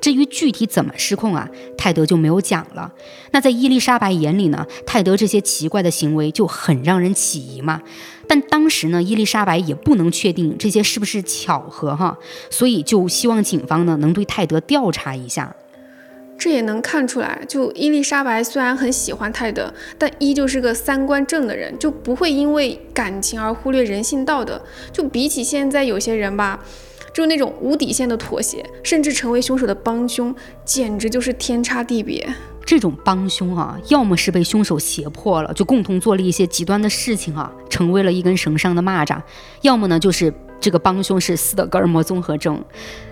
[0.06, 2.94] 至于具体怎么失控啊，泰德就没有讲了。
[3.32, 7.82] 那在伊丽莎白眼里呢，泰德这些奇怪的行为就很让人起疑嘛。
[8.28, 12.16] 但当时呢，伊丽莎白也不能确定这些是不是巧合哈，
[12.52, 15.56] 所以就希望警方呢能对泰德调查一下。
[16.38, 24.62] 这也能看出来，就伊丽莎白虽然很喜欢泰德，但依旧是个三观正的人，就不会因为感情而忽略人性道德。
[24.92, 26.64] 就比起现在有些人吧。
[27.16, 30.36] 就那种无底线的妥协，甚至成为凶手的帮凶，
[30.66, 32.28] 简直就是天差地别。
[32.66, 39.18] 这种帮凶啊，要么是被凶手胁迫了，就共同做了一些极端的事情啊，成为了一根绳上的蚂蚱；
[39.62, 40.34] 要么呢，就是。
[40.60, 42.64] 这个帮凶是斯德哥尔摩综合症。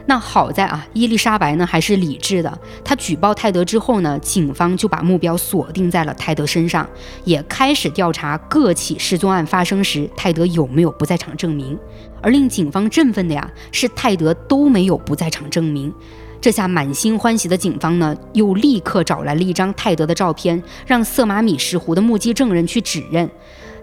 [0.05, 2.59] 那好在啊，伊丽莎白呢还是理智的。
[2.83, 6.87] 她举报泰德之后呢，警方就把目标锁定在了泰德身上，
[7.23, 11.77] 也开始调查各起失踪案发生时泰德有没有不在场证明。
[12.21, 15.93] 而令警方振奋的呀，是泰德都没有不在场证明。
[16.41, 23.29] 这下满心欢喜的警方呢，又立刻找来了一张泰德的照片，让瑟马米石湖的目击证人去指认。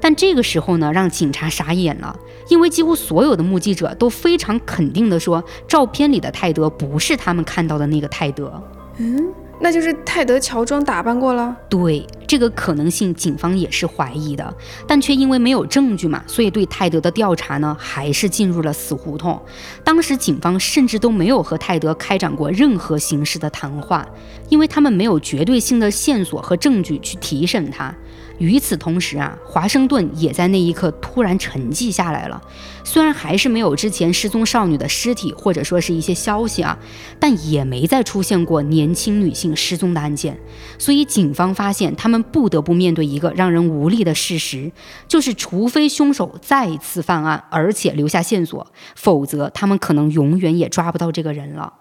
[0.01, 8.63] 但这个时候呢，让警察傻眼了，因为几乎所有的目击者都非常肯定地说，照片里的泰德不是他们看到的那个泰德。
[8.97, 9.29] 嗯。
[9.63, 11.55] 那就是泰德乔装打扮过了。
[11.69, 14.55] 对这个可能性，警方也是怀疑的，
[14.87, 19.39] 但却因为没有证据嘛，所以对泰德的调查呢，还是进入了死胡同。
[19.85, 24.07] 当时警方甚至都没有和泰德开展过任何形式的谈话，
[24.49, 27.95] 因为他们没有绝对性的线索和证据去提审他。
[28.41, 32.43] 与此同时啊，华盛顿也在那一刻突然沉寂下来了。
[32.83, 36.79] 虽然还是没有之前失踪少女的尸体或者说是一些消息啊，
[37.19, 40.41] 但也没再出现过年轻女性失踪的案件。
[40.79, 44.73] 所以警方发现，他们不得不面对一个让人无力的事实，
[45.07, 48.67] 就是除非凶手再次犯案，而且留下线索，
[48.97, 51.75] 否则他们可能永远也抓不到这个人了。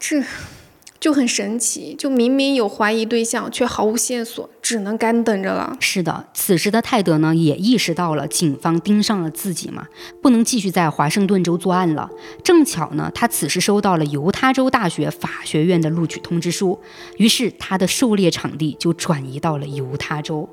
[0.00, 0.24] 这。
[0.98, 5.76] 就很神奇，就明明有怀疑对象，却毫无线索，只能干等着了。
[5.80, 9.86] 是的，此时的泰德呢，也意识到了警方盯上了自己嘛，
[10.22, 12.10] 不能继续在华盛顿州作案了。
[12.42, 16.78] 正巧呢，他此时收到了犹他州大学法学院的录取通知书，
[17.18, 20.48] 于是他的狩猎场地就转移到了犹他州。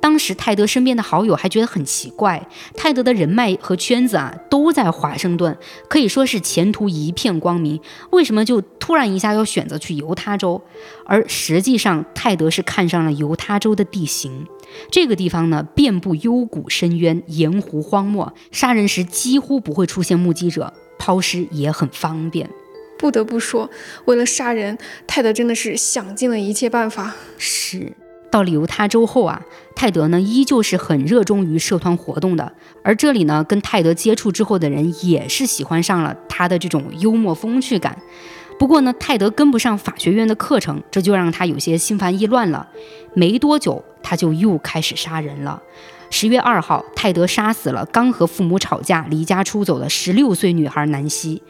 [0.00, 5.56] 当时泰德身边的好友还觉得很奇怪，泰德的人脉和圈子啊都在华盛顿，
[5.88, 7.80] 可以说是前途一片光明，
[8.10, 10.62] 为什么就突然一下要选择去犹他州？
[11.04, 14.46] 而实际上，泰德是看上了犹他州的地形，
[14.90, 22.48] 这个地方呢遍布幽谷深渊、盐湖荒漠，杀人时几乎不会出现目击者，抛尸也很方便。
[22.98, 23.70] 不得不说，
[24.06, 24.76] 为了杀人，
[25.06, 27.14] 泰德真的是想尽了一切办法。
[27.36, 27.92] 是。
[28.30, 29.40] 到了犹他州后啊，
[29.78, 32.52] 泰德呢依旧是很热衷于社团活动的，
[32.82, 37.96] 而这里呢跟泰德接触之后的人也是喜欢上了他的这种幽默风趣感。
[38.58, 42.66] 不过呢，泰德跟不上法学院的课程，这就让他有些心烦意乱了。
[43.14, 45.62] 没多久，他就又开始杀人了。
[46.10, 51.40] 十月二号，泰德杀死了刚和父母吵架、离家出走的十六岁女孩南希。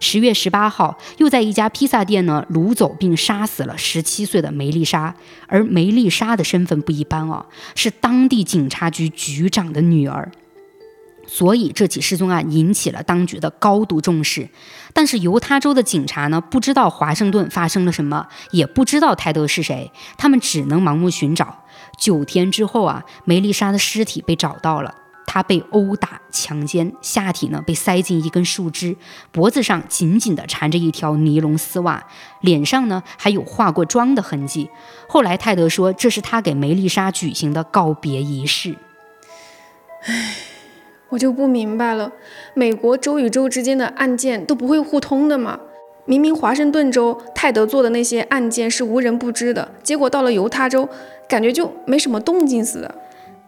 [0.00, 5.14] 十月十八号，又在一家披萨店呢掳走并杀死了十七岁的梅丽莎，
[5.46, 10.30] 而梅丽莎的身份不一般哦，是当地警察局局长的女儿。
[11.26, 14.46] 所以这起失踪案引起了当局的高度重视。
[14.92, 21.64] 但是犹他州的警察呢，不知道华盛顿发生了什么，也不知道泰德是谁，他们只能盲目寻找。
[21.98, 24.94] 九天之后啊，梅丽莎的尸体被找到了。
[25.34, 28.94] 他被殴打、强奸，下体呢被塞进一根树枝，
[29.32, 32.04] 脖子上紧紧地缠着一条尼龙丝袜，
[32.40, 34.70] 脸上呢还有化过妆的痕迹。
[35.08, 38.76] 后来泰德说，这是他给梅丽莎举行的告别仪式。
[40.04, 40.36] 唉，
[41.08, 42.12] 我就不明白了，
[42.54, 45.58] 美国州与州之间的案件都不会互通的吗？
[46.04, 50.88] 明明华盛顿州泰德做的那些案件是无人不知的，结果到了犹他州，
[51.28, 52.94] 感觉就没什么动静似的。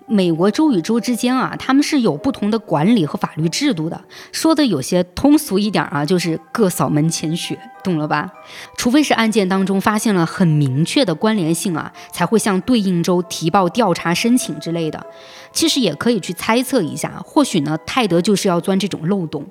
[0.09, 4.01] 美国州与州之间啊，他们是有不同的管理和法律制度的。
[4.33, 8.33] 说的有些通俗一点啊，就是各扫门前雪，懂了吧？
[8.77, 15.05] 除非是案件当中发现了很明确的关联性啊，才会向对应州提报调查申请之类的。
[15.53, 19.45] 其实也可以去猜测一下，或许呢，泰德就是要钻这种漏洞。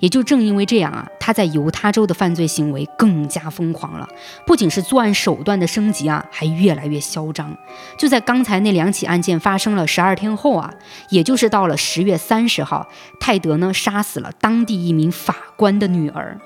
[0.00, 4.08] 也就正因为这样啊，他在犹他州的犯罪行为更加疯狂了，
[4.46, 7.56] 不仅是作案手段的升级啊，还越来越嚣张。
[7.96, 10.72] 就在刚才那两起案件发生了十二天后啊，
[11.10, 12.86] 也就是到了十月三十号，
[13.18, 16.38] 泰德呢杀死了当地一名法官的女儿。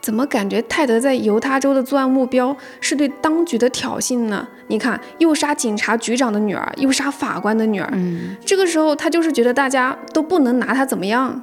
[0.00, 4.46] 怎么感觉泰德在犹他州的作案目标是对当局的挑衅呢？
[4.68, 7.88] 你看，又杀警察局长的女儿，又杀法官的女儿。
[7.94, 11.42] 嗯，这个时候他就是觉得大家都不能拿他怎么样。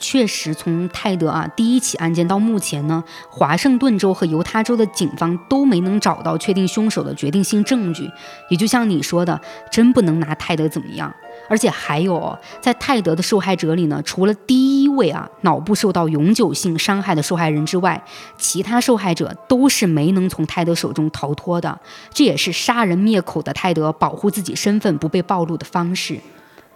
[0.00, 8.08] 确实，从泰德啊第一起案件到目前呢，华盛顿州和犹他州的警方都没能找到确定凶手的决定性证据。
[8.48, 9.40] 也就像你说的，
[9.72, 11.12] 真不能拿泰德怎么样。
[11.48, 18.00] 而且还有，在泰德的受害者里呢，除了第一位啊脑部受到永久性伤害的受害人之外，
[18.36, 21.76] 其他受害者都是没能从泰德手中逃脱的。
[22.14, 26.20] 这也是杀人灭口的泰德保护自己身份不被暴露的方式。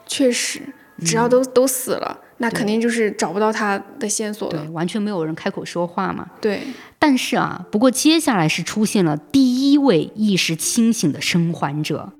[0.07, 6.29] 确实，只要都、都死了，那肯定就是找不到他的线索对了。，完全没有人开口说话嘛。
[6.41, 6.61] 对，
[6.99, 12.13] 但是啊，不过接下来是出现了第一位意识清醒的生还者。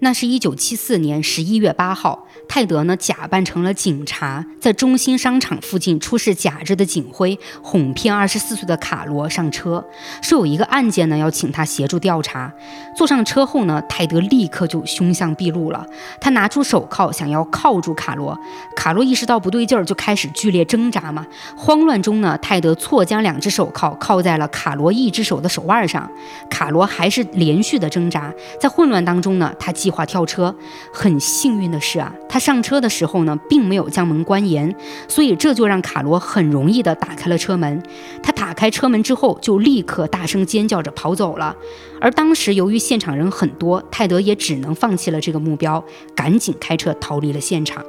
[0.00, 9.84] 那是一九七四年十一月八号，泰德呢假扮成了警察，在中心商场附近出示假制的警徽，哄骗二十四岁的卡罗上车，
[10.22, 12.52] 说有一个案件呢要请他协助调查。
[12.96, 15.84] 坐上车后呢，泰德立刻就凶相毕露了，
[16.20, 18.38] 他拿出手铐想要铐住卡罗，
[18.76, 21.26] 卡罗意识到不对劲儿，就开始剧烈挣扎嘛。
[21.56, 26.08] 慌乱中呢，泰德错将两只手铐铐在了卡罗一只手的手腕上，
[26.48, 28.32] 卡罗还是连续的挣扎。
[28.60, 30.54] 在混乱当中呢，他计划跳车。
[30.92, 34.74] 很幸运的是啊，他上车的时候呢，并没有将门关严，
[35.08, 37.82] 所以这就让卡罗很容易的打开了车门。
[38.22, 41.56] 他打开车门之后，就立刻大声尖叫着跑走了。
[42.02, 45.82] 而当时由于现场人很多，泰德也只能放弃了这个目标，
[46.14, 47.82] 赶紧开车逃离了现场。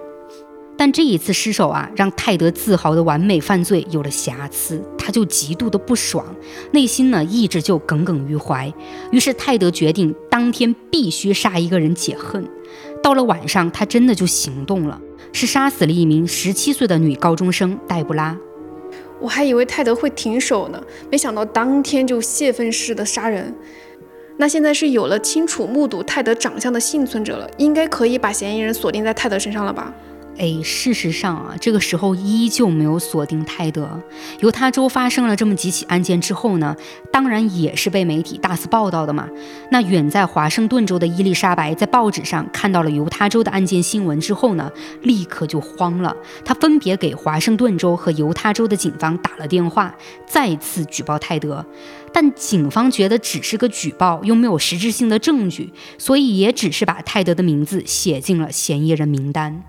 [0.80, 6.26] 但这一次失手啊，让泰德自豪的完美犯罪有了瑕疵，他就极度的不爽，
[6.72, 8.74] 内心呢一直就耿耿于怀。
[9.12, 12.50] 于是泰德决定当天必须杀一个人解恨。
[13.04, 15.02] 到了晚上，他真的就行动了，
[15.34, 18.38] 是杀死了一名十七岁的女高中生黛布拉。
[19.20, 23.54] 我还以为泰德会停手呢，没想到当天就泄愤式的杀人。
[24.38, 29.94] 那现在是有了清楚目睹泰德长相的幸存者了，应该可以把嫌疑人锁定在泰德身上了吧？
[30.40, 34.02] 哎，事实上啊，这个时候依旧没有锁定泰德。
[34.40, 36.74] 犹他州发生了这么几起案件之后呢，
[37.12, 39.28] 当然也是被媒体大肆报道的嘛。
[39.70, 44.72] 那远在华盛顿州的伊丽莎白在报纸上看到了犹他州的案件新闻之后呢，
[45.02, 46.16] 立刻就慌了。
[46.46, 49.94] 她分别给华盛顿州和犹他州的警方打了电话，
[50.26, 51.66] 再次举报泰德。
[52.14, 59.62] 但警方觉得只是个举报，又没有实质性的证据，所以也只是把泰德的名字写进了嫌疑人名单。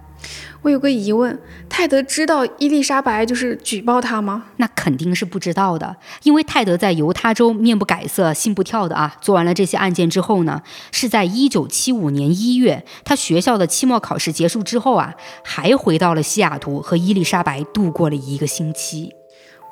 [0.62, 4.45] 我有个疑问，泰德知道伊丽莎白就是举报他吗？
[4.59, 10.61] 那肯定是不知道的，因为泰德在犹他州面不改色心不跳的啊，做完了这些案件之后呢，
[10.93, 19.14] 是在一九七五年一月，他学校的期末考试结束之后啊，还回到了西雅图和伊丽莎白度过了一个星期。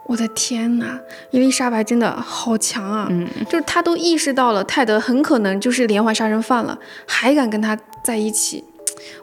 [0.07, 0.99] 我的天哪，
[1.33, 3.07] 伊丽莎白真的好强啊！
[3.11, 8.65] 嗯，就是她都意识到了泰德很可能就是连环杀人犯了，还敢跟他在一起，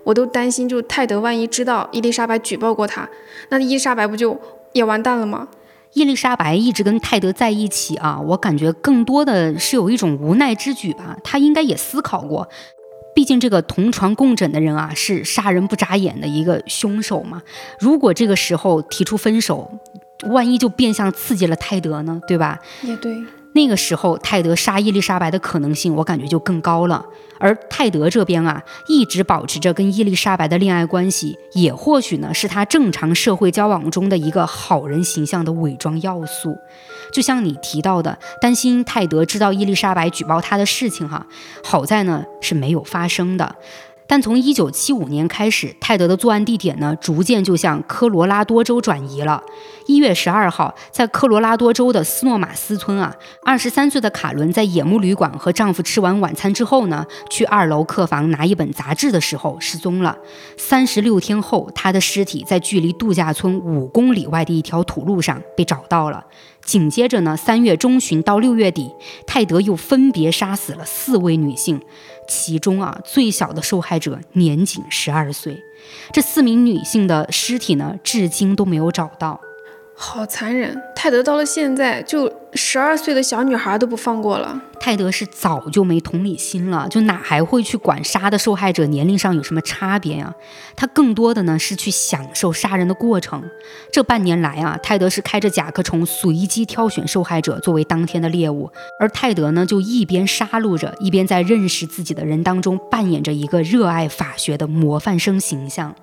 [0.03, 3.07] 我都担心，就泰德万一知道伊丽莎白举报过他，
[3.49, 4.39] 那伊丽莎白不就
[4.73, 5.47] 也完蛋了吗？
[5.93, 11.15] 伊丽莎白一直跟泰德在一起啊，我感觉更多的是有一种无奈之举吧。
[11.23, 12.47] 她应该也思考过，
[13.15, 17.41] 毕竟这个同床共枕的人啊，是杀人不眨眼的一个凶手嘛。
[17.79, 19.71] 如果这个时候提出分手，
[20.29, 22.59] 万一就变相刺激了泰德呢，对吧？
[22.83, 23.15] 也对，
[23.55, 27.05] 那个时候，泰德杀伊丽莎白的可能性，我感觉就更高了。
[27.37, 36.57] 而泰德这边啊，一直保持着跟伊丽莎白的恋爱关系，也或许呢是他正常社会交往中的一个好人形象的伪装要素。
[37.13, 41.25] 就像你提到的，担心泰德知道伊丽莎白举报他的事情哈，
[41.63, 43.55] 好在呢是没有发生的。
[44.07, 49.41] 但从一九七五年开始，泰德的作案地点呢，逐渐就向科罗拉多州转移了。
[49.87, 60.17] 一月十二号，在科罗拉多州的斯诺马斯村啊，二十三岁的卡伦在野木旅馆和丈夫吃完晚餐之后呢，去二楼客房拿一本杂志的时候失踪了。
[60.57, 66.25] 三十六天后，她的尸体在距离度假村五公里外的一条土路上被找到了。
[66.63, 68.91] 紧接着呢，三月中旬到六月底，
[69.27, 71.79] 泰德又分别杀死了四位女性，
[72.27, 75.63] 其中啊最小的受害者年仅十二岁。
[76.11, 79.39] 这四名女性的尸体呢，至今都没有找到。
[79.97, 80.77] 好残忍！
[80.93, 84.61] 泰德到了现在，就十二岁的小女孩都不放过了。
[84.77, 90.33] 泰德是早就没同理心了，就哪还会去管杀的受害者年龄上有什么差别呀？
[90.75, 93.41] 他更多的呢是去享受杀人的过程。
[93.91, 98.69] 这半年来啊，泰德是开着甲壳虫随机挑选受害者作为当天的猎物，
[98.99, 105.95] 而泰德呢就一边杀戮着，一边在认识自己的人当中扮演着一个热爱法学的模范生形象。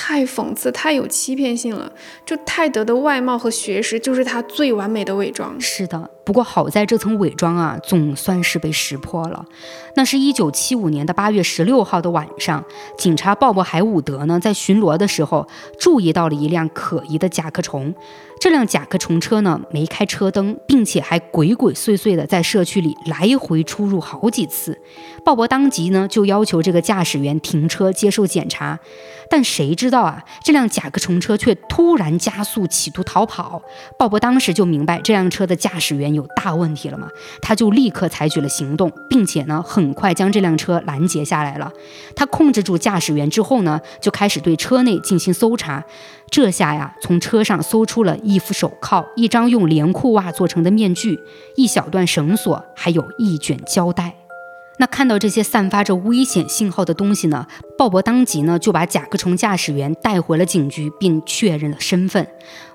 [0.00, 1.92] 太讽刺，太有欺骗性了。
[2.24, 5.60] 就泰德的外貌和学识，就是他最完美的伪装。
[5.60, 9.42] 是的，不过好在这层伪装啊，总算是被识破了。
[9.96, 12.62] 那是一九七五年的八月十六号的晚上，
[12.98, 15.48] 警察鲍勃海伍德呢，在巡逻的时候，
[15.80, 17.94] 注意到了一辆可疑的甲壳虫。
[18.38, 24.78] 这辆甲壳虫车呢，没开车灯，并且还鬼鬼祟祟的在社区里来回出入好几次。
[25.24, 28.78] 鲍勃当即呢，就要求这个驾驶员停车接受检查。
[29.30, 33.60] 但谁知道啊，这辆甲壳虫车却突然加速，企图逃跑。
[33.98, 37.08] 鲍勃当时就明白这辆车的驾驶员有大问题了嘛，
[37.40, 41.72] 他就立刻采取了行动，并且呢，很快将这辆车拦截下来了。
[42.14, 45.82] 他控制住驾驶员之后呢，就开始对车内进行搜查。
[46.30, 51.18] 这下呀，从车上搜出了一副手铐、一张用连裤袜做成的面具、
[51.56, 54.17] 一小段绳索，还有一卷胶带。
[54.80, 62.26] 那看到这些散发着危险信号的东西呢，鲍勃当即呢就把甲壳虫驾驶员带回了警局，并确认了身份。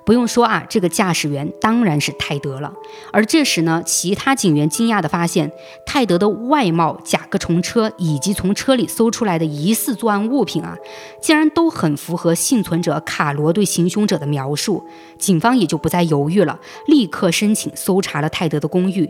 [0.05, 2.73] 不用说啊，这个驾驶员当然是泰德了。
[3.13, 5.49] 而这时呢，其他警员惊讶地发现，
[5.85, 10.75] 泰德的外貌、甲壳虫车以及从车里搜出来的疑似作案物品啊，
[11.21, 14.83] 竟然都很符合幸存者卡罗对行凶者的描述。
[15.17, 19.09] 警方也就不再犹豫了，立刻申请搜查了泰德的公寓。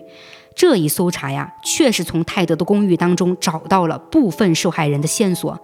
[0.56, 5.60] 这一搜查呀，确实从泰德的公寓当中找到了部分受害人的线索。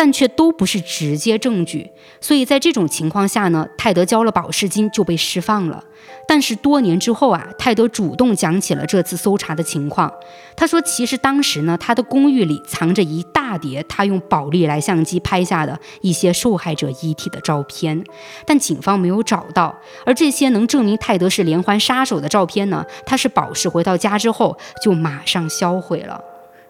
[0.00, 1.90] 但却都不是直接证据，
[2.22, 5.84] 所以在这种情况下呢，泰德交了保释金就被释放了。
[6.26, 10.10] 但是多年之后啊，泰德主动讲起了这次搜查的情况。
[10.56, 18.02] 他说，其实当时呢，他的公寓里藏着一大叠他用宝丽来相机拍下的一些受害者遗体的照片，
[18.46, 19.78] 但警方没有找到。
[20.06, 26.18] 而这些能证明泰德是连环杀手的照片呢，他是保释回到家之后就马上销毁了。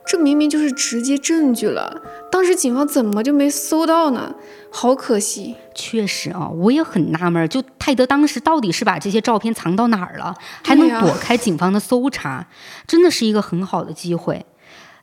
[0.06, 4.34] 这明明就是直接证据了，当时警方怎么就没搜到呢？
[4.72, 5.54] 好可惜。
[5.74, 10.34] 确实啊，我也很纳闷，就泰德当时到底是把这些照片藏到哪儿了，
[10.64, 12.48] 还能躲开警方的搜查，
[12.86, 14.44] 真的是一个很好的机会。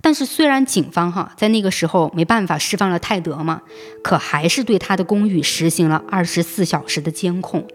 [0.02, 3.62] 但是虽然警方哈在那个时候没办法释放了泰德嘛，
[4.04, 7.66] 可还是对他的公寓实行了二十四小时的监控。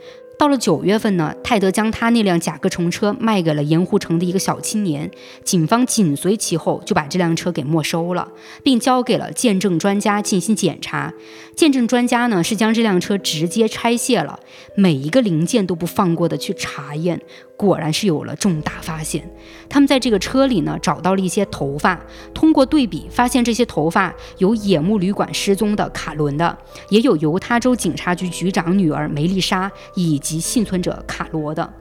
[0.42, 5.08] 到了九月份呢，泰德将他那辆甲壳虫车卖给了盐湖城的一个小青年，
[5.44, 8.26] 警方紧随其后就把这辆车给没收了，
[8.60, 11.14] 并交给了鉴证专家进行检查。
[11.54, 14.40] 鉴证专家呢是将这辆车直接拆卸了，
[14.74, 17.20] 每一个零件都不放过的去查验。
[17.62, 19.24] 果然是有了重大发现，
[19.68, 21.96] 他们在这个车里呢找到了一些头发，
[22.34, 26.58] 通过对比发现这些头发有野木旅馆失踪的卡伦的，
[26.88, 31.72] 也有犹他州警察局局长女儿梅丽莎以及幸存者卡罗的。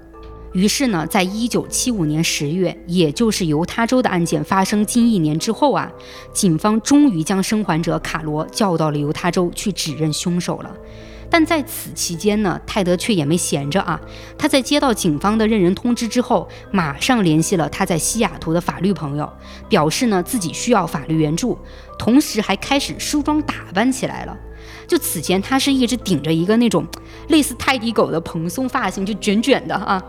[0.54, 5.92] 于是呢，在一九七五年十月，也就是犹他州的案件发生近一年之后啊，
[6.32, 10.72] 警方终于将生还者卡罗叫到了犹他州去指认凶手了。
[11.32, 14.00] 但在此期间呢，泰德却也没闲着啊！
[14.38, 19.32] 他在接到警方的认人通知之后，马上联系了他在西雅图的法律朋友，
[19.70, 21.58] 表示呢自己需要法律援助，
[21.98, 24.38] 同时还开始梳妆打扮起来了。
[24.86, 26.86] 就此前他是一直顶着一个那种
[27.30, 30.04] 类似泰迪狗的蓬松发型，就卷卷的啊。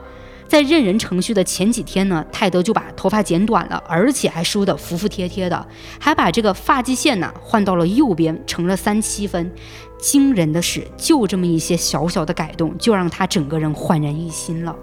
[0.53, 5.67] 在认人程序的前几天呢，泰德就把头发剪短了，而且还梳得服服帖帖的，
[5.99, 9.51] 还把这个发际线呢换到了右边，成了三七分。
[9.99, 14.77] 惊人的是，就这么一些小小的改动，就让他整个人焕然一新了。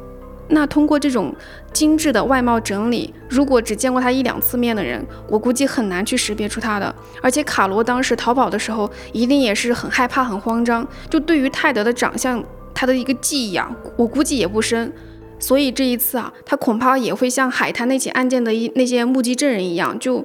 [0.48, 1.32] 那通过这种
[1.72, 6.96] 精致的外貌整理，如果只见过他一两次面的人，我估计很难去识别出他的。
[7.22, 10.88] 而且卡罗当时逃跑的时候，一定也是很害怕、很慌张。
[11.12, 12.44] 就对于泰德的长相，
[12.74, 14.92] 他的一个记忆啊，我估计也不深。
[15.40, 20.24] 所以这一次啊，他恐怕也会像海滩那起案件的一那些目击证人一样，就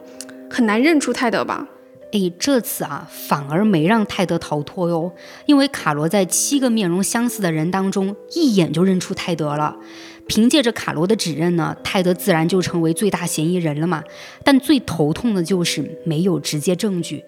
[0.50, 1.66] 很难认出泰德吧？
[2.12, 5.10] 哎，这次啊，反而没让泰德逃脱哟，
[5.46, 9.76] 因为卡罗在七个面容相似的人当中，一眼就认出泰德了。
[10.26, 14.02] 凭借着卡罗的指认呢，泰德自然就成为最大嫌疑人了嘛。
[14.42, 17.22] 但最头痛的就是没有直接证据。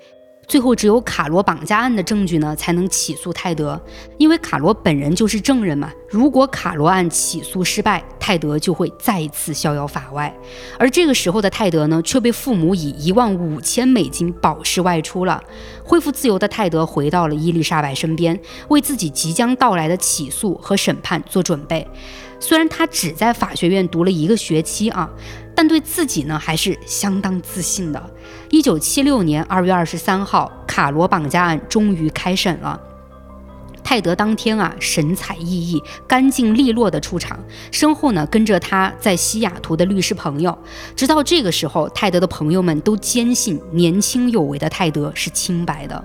[0.48, 3.80] 最后只有卡罗绑架案的证据呢，才能起诉泰德，
[4.16, 5.90] 因为卡罗本人就是证人嘛。
[6.08, 10.32] 如果卡罗案起诉失败，泰德就会再次逍遥法外。
[10.78, 15.42] 而这个时候的泰德呢，却被父母以一万五千美金保释外出了。
[15.82, 18.38] 恢复自由的泰德回到了伊丽莎白身边，
[18.68, 21.86] 为自己即将到来的起诉和审判做准备。
[22.38, 25.10] 虽然他只在法学院读了一个学期啊。
[25.58, 28.10] 但对自己呢，还是相当自信的。
[28.56, 32.80] 一九七六年二月二十三号，卡罗绑架案终于开审了。
[33.84, 37.38] 泰德当天啊，神采奕奕、干净利落的出场，
[37.70, 40.56] 身后呢跟着他在西雅图的律师朋友。
[40.96, 46.02] 直到这个时候，泰德的朋友们都坚信年轻有为的泰德是清白的。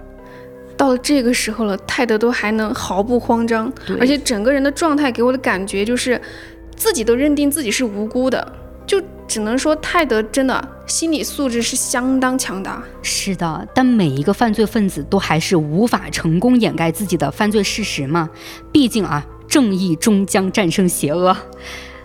[0.76, 6.22] 到了这个时候了，泰德都还能毫不慌张，而且整个人的状态给我的感觉就是，
[6.76, 8.46] 自己都认定自己是无辜的。
[8.86, 9.02] 就
[9.32, 12.84] 只能说泰德真的心理素质是相当强大。
[13.02, 18.30] 是的，但每一个犯罪分子都还是无法成功掩盖自己的犯罪事实嘛，
[18.74, 21.38] 毕竟啊，正义终将战胜邪恶。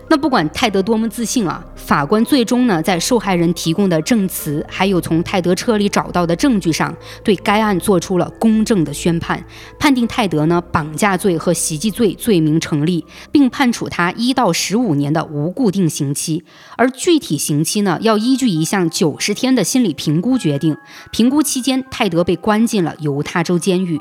[0.09, 6.95] 那不管泰德多么自信啊，法官最终呢，在受害人提供的证词，还有从泰德车里找到的证据上，
[7.25, 9.45] 对该案做出了公正的宣判，
[9.81, 16.45] 判定泰德呢绑架罪和袭击罪罪名成立，并判处他一到十五年的无固定刑期，
[16.77, 20.77] 而具体刑期呢，要依据一项九十天的心理评估决定。
[21.11, 24.01] 评估期间，泰德被关进了犹他州监狱。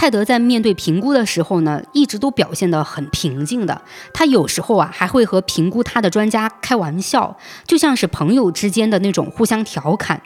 [0.00, 3.82] 泰德在面对评估的时候呢，一直都表现得很平静的。
[4.14, 7.36] 他有时候啊，还会和评估他的专家开玩笑，
[7.66, 10.22] 就像是朋友之间的那种互相调侃。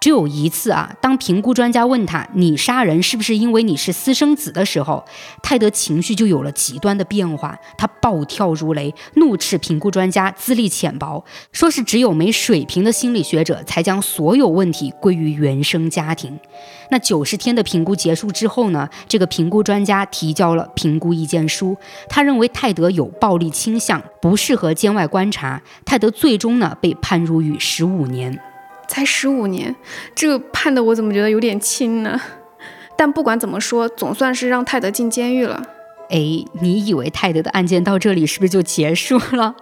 [0.00, 5.02] 只有一次啊，当评估专家问他“你杀人是不是因为你是私生子”的时候，
[5.42, 16.38] 泰德情绪就有了极端的变化，他暴跳如雷，怒斥评估专家资历浅薄，说是只有没水平的心理学者才将所有问题归于原生家庭。
[16.90, 21.74] 那九十天的评估结束之后呢，这个评估专家提交了评估意见书，
[22.10, 25.62] 他认为泰德有暴力倾向，不适合监外观察。
[25.86, 28.38] 泰德最终呢被判入狱十五年。
[28.88, 29.74] 才十五年，
[30.14, 32.20] 这个判的我怎么觉得有点轻呢？
[32.96, 35.62] 但不管怎么说，总算是让泰德进监狱了。
[36.10, 36.18] 哎，
[36.60, 39.56] 你以为泰德的案件到这里是不是就结束了？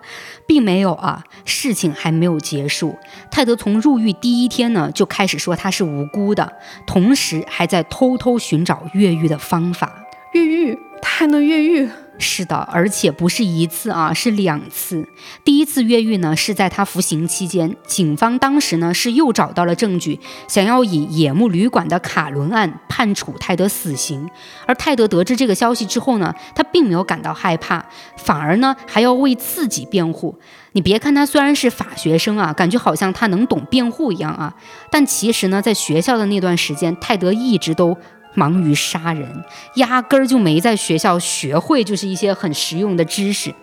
[0.46, 2.96] 并没有啊，事情还没有结束。
[3.30, 6.52] 泰德从入狱第一天呢就开始说他是无辜的，
[6.84, 10.04] 同时还在偷偷寻找越狱的方法。
[10.32, 10.76] 越狱？
[11.00, 11.88] 他还能越狱？
[12.22, 15.06] 是的，而且不是一次啊，是两次。
[15.44, 20.18] 第一次越狱呢，是在他服刑期间，警方当时呢是又找到了证据，
[20.48, 24.30] 想要以野木旅馆的卡伦案判处泰德死刑。
[24.64, 27.84] 而泰德得知这个消息之后呢，他并没有感到害怕，
[28.16, 30.38] 反而呢还要为自己辩护。
[30.74, 34.54] 你别看他虽然是法学生啊，感觉好像他能懂辩护一样啊，
[34.90, 37.94] 但其实呢，在学校的那段时间，泰德一直都。
[38.34, 39.44] 忙于杀人，
[39.76, 43.54] 压根儿就没在学校学会就是一些很实用的知识。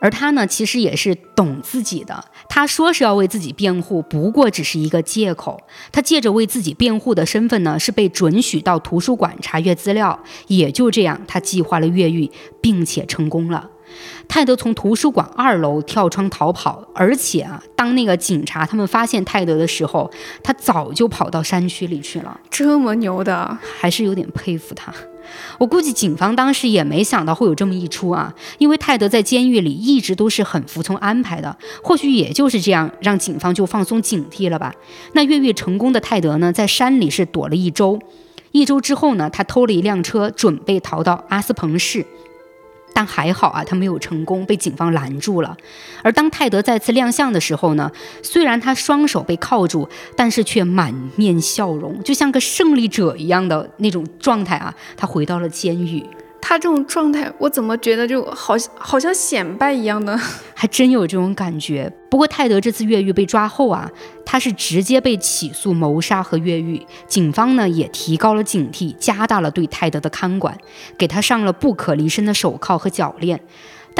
[0.00, 2.24] 而他呢，其实也是懂自己的。
[2.48, 5.60] 他说是要为自己辩护，不过只是一个借口。
[5.90, 10.16] 他借着为自己辩护的身份呢，是被准许到图书馆查阅资料。
[10.46, 12.30] 也就这样，他计划了越狱，
[12.60, 13.68] 并且成功了。
[14.28, 20.08] 泰德从图书馆二楼跳窗逃跑，而且啊，当那个警察他们发现泰德的时候，
[20.44, 22.38] 他早就跑到山区里去了。
[22.50, 24.92] 这么牛的，还是有点佩服他。
[25.58, 34.72] 我估计警方当时也没想到会有这么一出啊，因为泰德在监狱里一直都是很服从安排的，或许也就是这样让警方就放松警惕了吧。
[35.14, 37.98] 那越狱成功的泰德呢，在山里是躲了一周，
[38.52, 42.06] 一周之后呢，他偷了一辆车，准备逃到阿斯彭市。
[42.92, 45.56] 但还好啊，他没有成功，被警方拦住了。
[46.02, 47.90] 而当泰德再次亮相的时候呢，
[48.22, 54.74] 虽然他双手被铐住，但是却满面笑容，就像个胜利者一样的那种状态啊。
[54.96, 56.04] 他回到了监狱。
[56.40, 60.18] 他这种状态，我怎么觉得就好像好像显摆一样呢，
[60.54, 61.92] 还真有这种感觉。
[62.10, 63.90] 不过泰德这次越狱被抓后啊，
[64.24, 66.80] 他是直接被起诉谋杀和越狱。
[67.06, 70.56] 警方呢也提高了警惕，加大了对泰德的看管，
[70.96, 73.40] 给他上了不可离身的手铐和脚链。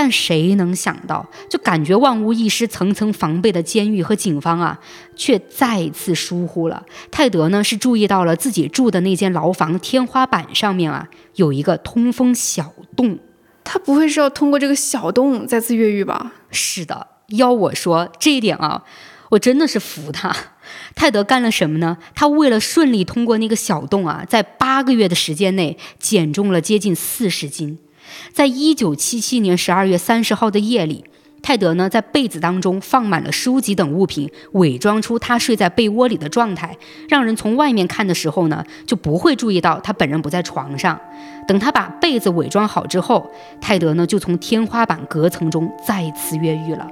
[0.01, 4.79] 但谁能想到，就感觉万无一失、层层防备的监狱和警方啊，
[5.17, 6.87] 却再次疏忽了。
[7.11, 13.19] 泰德呢是注意到了自己住的那间牢房天花板上面啊有一个通风小洞，
[13.65, 16.31] 他不会是要通过这个小洞再次越狱吧？
[16.53, 18.85] 是的，要我说这一点啊，
[19.31, 20.33] 我真的是服他。
[20.95, 21.99] 泰德干了什么呢？
[22.15, 27.81] 他为了顺利通过那个小洞啊，在八个月的时间内减重了接近四十斤。
[28.33, 31.05] 在一九七七年十二月三十号的夜里，
[31.41, 36.77] 泰德呢，在被子当中放满了书籍等物品，伪装出他睡在被窝里的状态，
[37.09, 40.99] 让人从外面看的时候呢，就不会注意到他本人不在床上。
[41.49, 43.27] 等他把被子伪装好之后，
[43.59, 46.87] 泰德呢就从天花板隔层中再次越狱了。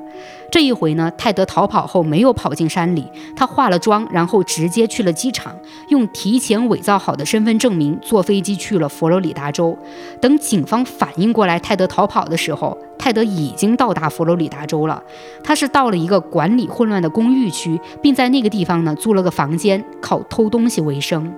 [0.51, 5.55] 这一回呢，泰德逃跑后没有跑进山里，他化了妆，然后直接去了机场，
[5.91, 9.77] 用提前伪造好的身份证明坐飞机去了佛罗里达州。
[10.23, 15.03] 等警方反应过来泰德逃跑的时候，泰德已经到达佛罗里达州了。
[15.45, 21.31] 他是到了一个管理混乱的公寓区，并在那个地方呢租了个房间，靠偷东西为生。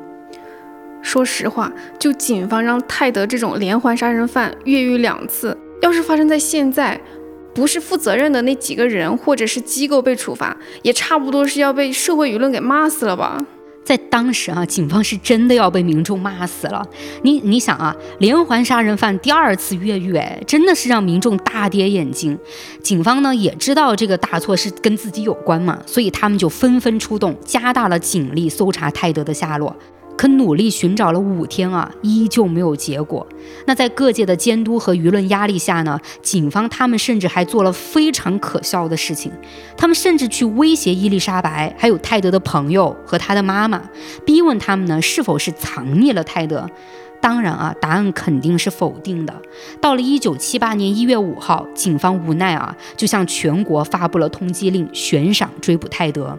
[1.02, 7.00] 说实话，就警方让泰德这种连环杀人犯越狱两次，要是发生在现在，
[7.54, 13.38] 不是负责任的那几个人或者是机构被处罚，也差不多是要被社会舆论给骂死了吧？
[13.84, 16.86] 在当时啊，警方是真的要被民众骂死了。
[17.22, 22.38] 你你想啊，连环杀人犯第二次越狱，哎，真的是让民众大跌眼镜。
[22.82, 29.74] 警方呢也知道这个大错是跟自己有关嘛，所以他们就纷纷出动，加大了警力搜查泰德的下落。
[30.18, 33.24] 可努力寻找了五天啊，依旧没有结果。
[33.66, 39.30] 那在各界的监督和舆论压力下呢，警方他们甚至还做了非常可笑的事情，
[39.76, 43.80] 他们甚至去威胁伊丽莎白，还有泰德的朋友和他的妈妈，
[44.26, 46.68] 逼问他们呢是否是藏匿了泰德。
[47.20, 49.34] 当然啊，答案肯定是否定的。
[49.80, 56.36] 到了一九七八年一月五号，警方无奈啊，就向全国发布了通缉令，悬赏追捕泰德。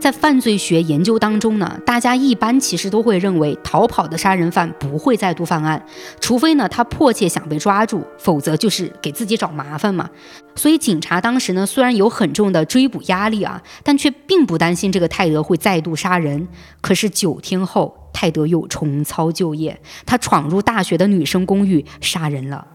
[0.00, 5.84] 在犯罪学研究当中呢，大家一般其实都会认为逃跑的杀人犯不会再度犯案，
[6.20, 10.08] 除非呢他迫切想被抓住，否则就是给自己找麻烦嘛。
[10.56, 16.48] 所以警察当时呢虽然有很重的追捕压力啊，但却并不担心这个泰德会再度杀人。
[16.80, 22.66] 可是九天后，泰德又重操旧业，他闯入大学的女生公寓杀人了。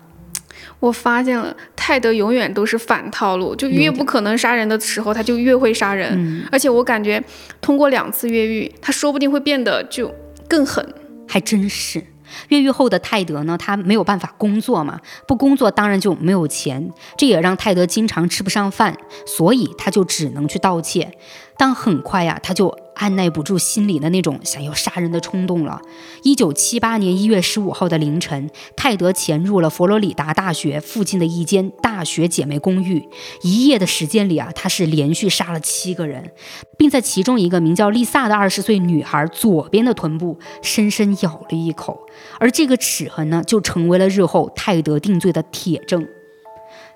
[0.79, 6.45] 我发现了，泰德永远都是反套路，就越不可能杀人的时候，他就越会杀人。
[6.51, 7.23] 而且我感觉，
[7.61, 10.13] 通过两次越狱，他说不定会变得就
[10.47, 10.85] 更狠。
[11.27, 12.03] 还真是，
[12.49, 18.95] 越狱后的泰德呢，他没有办法工作嘛，不工作当然就没有钱，这也让泰德经常吃不上饭，
[19.25, 21.11] 所以他就只能去盗窃。
[21.57, 22.84] 但很快呀，他就。
[22.95, 25.81] 按耐不住心里的那种想要杀人的冲动了。
[26.23, 33.07] 一九七八年一月十五号的凌晨，泰德潜入了佛罗里达大学附近的一间大学姐妹公寓。
[33.41, 36.31] 一夜的时间里啊，他是连续杀了七个人，
[36.77, 41.99] 并在其中一个名叫丽萨的二十岁女孩左边的臀部深深咬了一口。
[42.39, 46.07] 而这个齿痕呢，就成为了日后泰德定罪的铁证。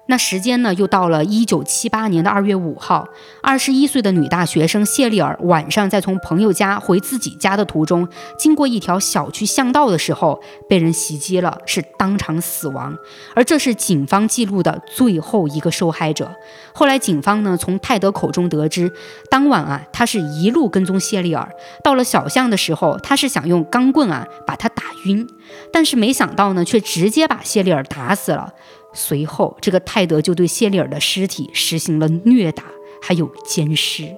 [0.09, 3.07] 那时间呢，又到了一九七八年的二月五号，
[3.43, 12.97] 二十一岁的女大学生谢丽尔晚上在从朋友家回自己家的途中，经过一条小区巷道的时候，被人袭击了，是当场死亡。
[13.35, 16.31] 而这是警方记录的最后一个受害者。
[16.73, 18.91] 后来警方呢，从泰德口中得知，
[19.29, 21.47] 当晚啊，他是一路跟踪谢丽尔，
[21.83, 25.27] 到了小巷的时候，他是想用钢棍啊把她打晕，
[25.71, 28.51] 但是没想到呢，却直接把谢丽尔打死了。
[28.93, 32.63] 随后，这个泰德就对谢丽尔的尸体实行了虐打，
[33.01, 34.15] 还有奸尸。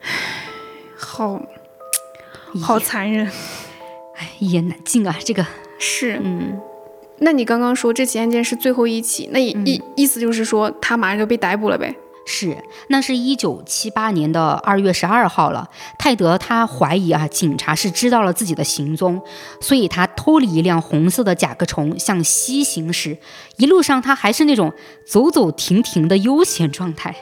[0.00, 0.08] 唉，
[0.96, 1.42] 好，
[2.60, 3.26] 好残忍。
[4.16, 5.46] 哎，一言难尽啊，这个
[5.78, 6.18] 是。
[6.22, 6.60] 嗯，
[7.18, 11.94] 那你刚刚说这起案件是最后一起，那意意思就是说他马上就被逮捕了呗？
[12.26, 12.56] 是，
[12.88, 15.68] 那是一九七八年的二月十二号了。
[15.98, 19.20] 泰德他怀疑啊，警察是知道了自己的行踪，
[19.60, 23.18] 所以他偷了一辆红色的甲壳虫向西行驶。
[23.56, 24.72] 一路上他还是那种
[25.06, 27.14] 走走停停的悠闲状态。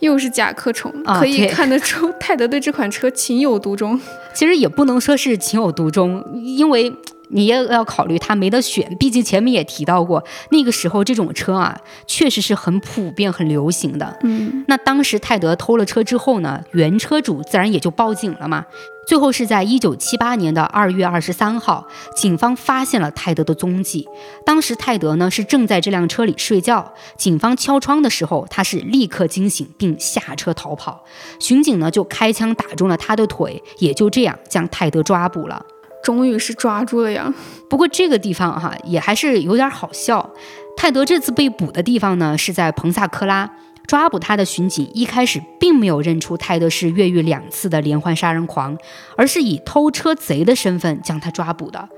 [0.00, 4.00] 又是甲壳虫，可以看得出泰德对这款车情有独钟。
[4.34, 6.92] 其实也不能说是情有独钟，因为。
[7.28, 14.18] 你也要考虑他没得选，毕竟前面也提到过，那个时候这种车啊，确实是很普遍、很流行的。
[14.22, 18.64] 嗯，那当时泰德偷了车之后呢，原车主自然也就报警了嘛。
[19.06, 24.04] 最后是在一九七八年的二月二十三号，警方发现了泰德的踪迹。
[24.44, 31.04] 当时泰德呢是正在这辆车里睡觉，警方敲窗的时候，他是立刻惊醒并下车逃跑。
[31.38, 35.64] 巡警呢就开枪打中了他的腿，也就这样将泰德抓捕了。
[36.06, 37.34] 终于是抓住了呀！
[37.68, 40.30] 不过这个地方哈也还是有点好笑。
[40.76, 43.50] 泰德这次被捕的地方呢是在彭萨克拉，
[43.88, 48.78] 抓捕他的巡警一开始并没有认出泰德是越狱两次的连环杀人狂，
[49.16, 51.88] 而是以偷车贼的身份将他抓捕的。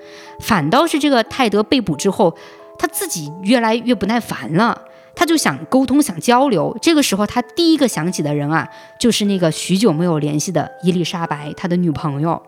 [0.40, 2.34] 反倒是这个泰德被捕之后，
[2.78, 4.84] 他自己越来越不耐烦了，
[5.14, 6.74] 他就想沟通想交流。
[6.80, 8.66] 这个时候他第一个想起的人啊，
[8.98, 12.42] 就是那个许久没有联系的伊丽莎白，他的女朋友。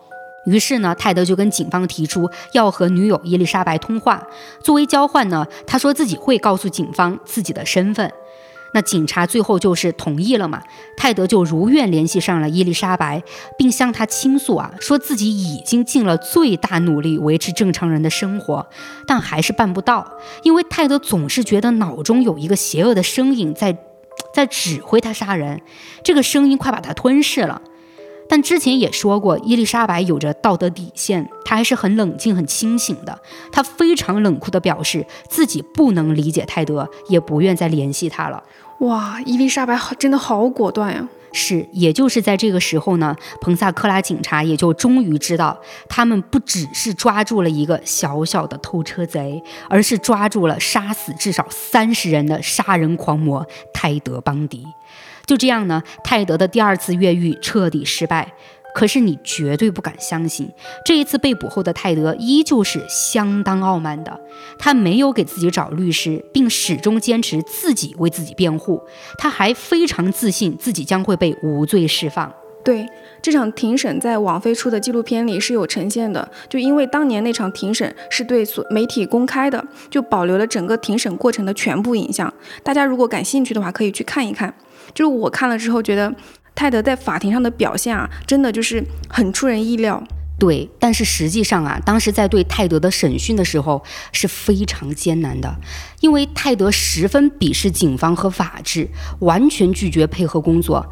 [0.47, 4.27] 于是呢，泰德就跟警方提出要和女友伊丽莎白通话。
[4.63, 8.11] 作为交换呢，他说自己会告诉警方自己的身份。
[8.73, 10.63] 那警察最后就是同意了嘛？
[10.97, 13.21] 泰德就如愿联系上了伊丽莎白，
[13.59, 18.65] 并向她倾诉啊，说自己已经尽了最大努力维持正常人的生活，
[19.09, 20.09] 但还是办不到，
[20.45, 23.77] 因为泰德总是觉得脑中有一个邪恶的声音在，
[24.33, 25.61] 在指挥他杀人，
[26.05, 27.61] 这个声音快把他吞噬了。
[28.31, 33.21] 但之前也说过，伊丽莎白有着道德底线，她还是很冷静、很清醒的。
[33.51, 38.41] 她非常冷酷地表示自己不能理解泰德，也不愿再联系他了。
[38.79, 41.09] 哇，伊丽莎白好真的好果断呀！
[41.33, 54.65] 是，也就是在这个时候呢，彭萨克拉警察也就终于知道，他们不只是抓住了一个小小的偷车贼，而是抓住了杀死至少三十人的杀人狂魔泰德·邦迪。
[55.31, 58.33] 就这样呢，泰德的第二次越狱彻底失败。
[58.75, 60.51] 可是你绝对不敢相信，
[60.85, 64.21] 这一次被捕后的泰德依旧是相当傲慢的。
[64.59, 68.83] 他没有给自己找律师，并始终坚持自己为自己辩护。
[69.19, 72.33] 他还非常自信自己将会被无罪释放。
[72.65, 72.85] 对
[73.23, 76.29] 这场庭审，在网飞出的纪录片里是有呈现的。
[76.49, 82.33] 就因为当年那场庭审是对所媒体公开的，就保留了整个庭审过程的全部影像。
[82.65, 84.53] 大家如果感兴趣的话，可以去看一看。
[84.95, 86.15] 就是我看了之后觉得，
[86.55, 90.03] 泰德在法庭上的表现啊，真的就是很出人意料。
[90.39, 95.55] 对，但是实际上啊，当时在对泰德的审讯的时候是非常艰难的，
[96.01, 98.89] 因为泰德十分鄙视警方和法治，
[99.19, 100.87] 完全拒绝配合工作。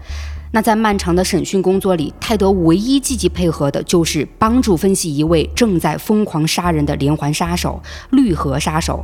[0.52, 7.82] 那在漫长的审讯工作里，泰德唯一积极配合的就是帮助分析一位正在疯狂杀人的连环杀手——
[8.12, 9.02] 绿河杀手。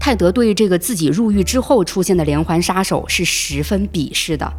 [0.00, 4.52] 泰德对这个自己入狱之后出现的连环杀手是十分鄙视的。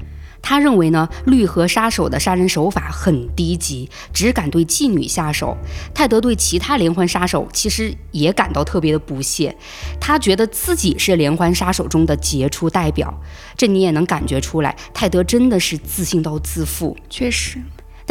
[0.44, 5.56] 他认为呢，绿河杀手的杀人手法很低级，只敢对妓女下手。
[5.94, 9.56] 泰德对其他连环杀手其实也感到特别的不屑，
[10.00, 13.14] 他觉得自己是连环杀手中的杰出代表。
[13.56, 16.98] 这你也能感觉出来，泰德真的是自信到自负。
[17.08, 17.60] 确实。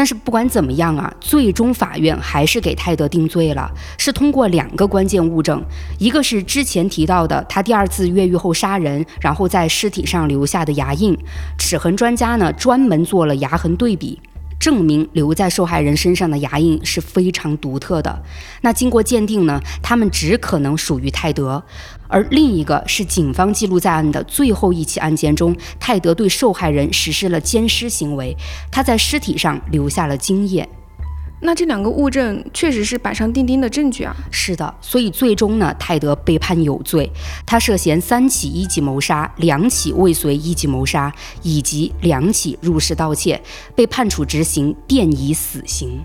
[0.01, 5.63] 但是不管怎么样啊，最终法院还是给泰德定罪了，是通过两个关键物证，
[5.99, 11.15] 一个是之前提到的他第二次越狱后杀人，然后在尸体上留下的牙印，
[11.59, 14.19] 齿痕专家呢专门做了牙痕对比。
[14.61, 18.23] 证明留在受害人身上的牙印是非常独特的。
[18.61, 21.61] 那经过鉴定呢，他们只可能属于泰德。
[22.07, 28.37] 而另一个是警方记录在案的最后一起案件中，泰德对受害人实施了奸尸行为，
[28.71, 30.69] 他在尸体上留下了精液。
[31.43, 34.15] 那这两个物证确实是板上钉钉的证据啊！
[34.31, 37.11] 是的，所以最终呢，泰德被判有罪，
[37.47, 41.13] 他涉嫌三起一级谋杀、两起未遂一级谋杀
[41.43, 43.41] 以及两起入室盗窃，
[43.75, 46.01] 被判处执行电椅死刑。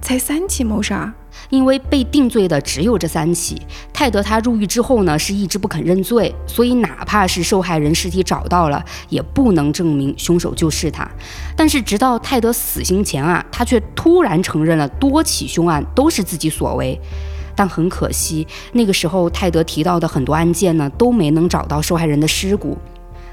[0.00, 1.12] 才三起谋杀？
[1.48, 3.60] 因为被定罪的只有这三起，
[3.92, 11.08] 泰德他入狱之后呢，是一直不肯认罪，所以哪怕是受害人尸体找到了，也不能证明凶手就是他。
[11.56, 17.00] 但是直到泰德死刑前啊，他却突然承认了多起凶案都是自己所为。
[17.56, 22.78] 但很可惜，那个时候泰德提到的很多案件呢，都没能找到受害人的尸骨。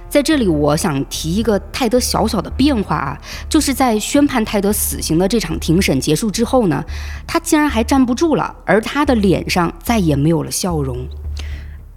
[0.09, 3.17] 在这里，我想提一个泰德小小的变化啊，
[3.49, 6.83] 就是在宣判泰德死刑的这场庭审结束之后呢，
[7.27, 11.05] 他竟然还站不住了，而他的脸上再也没有了笑容。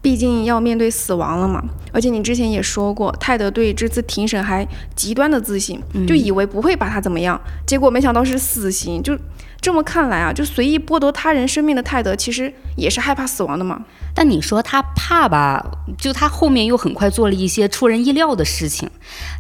[0.02, 9.02] 毕竟要面对死亡了嘛，而且你之前也说过，泰德对这次庭审还极端的自信，就以为不会把他怎么样，结果没想到是死刑。
[9.02, 9.14] 就
[9.61, 13.84] 这么看来啊，就随意剥夺他人生命的泰德，其实也是害怕死亡的嘛。
[14.14, 15.64] 但你说他怕吧？
[15.98, 18.88] 就他后面又很快做了一些出人意料的事情。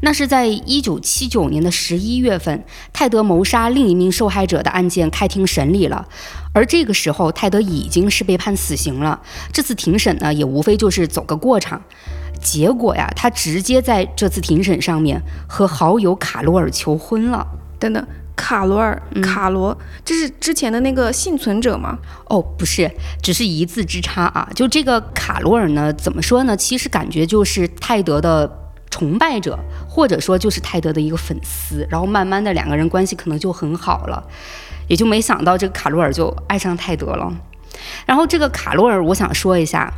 [0.02, 6.06] 那是在一九七九年的十一月份，泰德谋杀另一名受害者的案件开庭审理了。
[6.52, 9.20] 而这个时候，泰德已经是被判死刑了。
[9.52, 11.80] 这次庭审呢，也无非就是走个过场。
[12.42, 17.46] 结果呀，他直接在这次庭审上面和好友卡罗尔求婚了。
[17.78, 18.06] 等等。
[18.40, 21.98] 卡罗尔，卡罗，这是之前的那个幸存者吗？
[22.24, 22.90] 哦，不是，
[23.22, 24.48] 只是一字之差啊。
[24.54, 26.56] 就这个卡罗尔呢，怎么说呢？
[26.56, 28.50] 其实感觉就是泰德的
[28.90, 31.86] 崇拜者，或者说就是泰德的一个粉丝。
[31.90, 34.26] 然后慢慢的两个人关系可能就很好了，
[34.88, 37.30] 也就没想到这个卡罗尔就爱上泰德了。
[38.06, 39.92] 然后这个卡罗尔，我想说一下。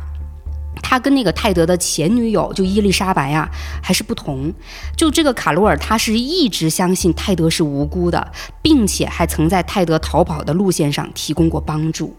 [0.81, 3.49] 他跟那个泰德的前女友就伊丽莎白啊
[3.81, 4.53] 还是不同，
[4.95, 12.15] 就这个卡罗尔，他是一直相信泰德是无辜的，并且还曾在泰德逃跑的路线上提供过帮助。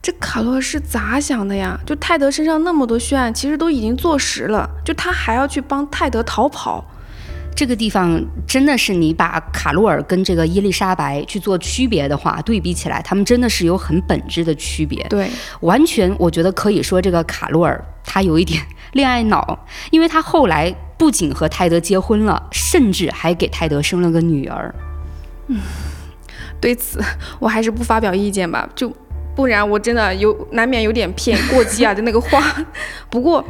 [0.00, 1.78] 这卡罗尔是咋想的呀？
[1.86, 6.84] 就泰德身上那么多血案，其实都已经坐实了，就他还要去帮泰德逃跑。
[7.54, 15.02] 这个地方真的是你把卡洛尔跟这个伊丽莎白去做区别的话，对比起来，他们真的是有很本质的区别。
[15.08, 15.28] 对，
[15.60, 20.74] 完全我觉得可以说这个卡洛尔他有一点恋爱脑，因为他后来。
[20.98, 24.72] 不仅和泰德结婚了，甚至还给泰德生了个女儿。
[25.48, 25.58] 嗯，
[26.60, 27.02] 对此
[27.40, 28.88] 我还是不发表意见吧，就
[29.34, 32.40] 不然我真的有难免有点偏过激啊的那个话。
[33.10, 33.44] 不过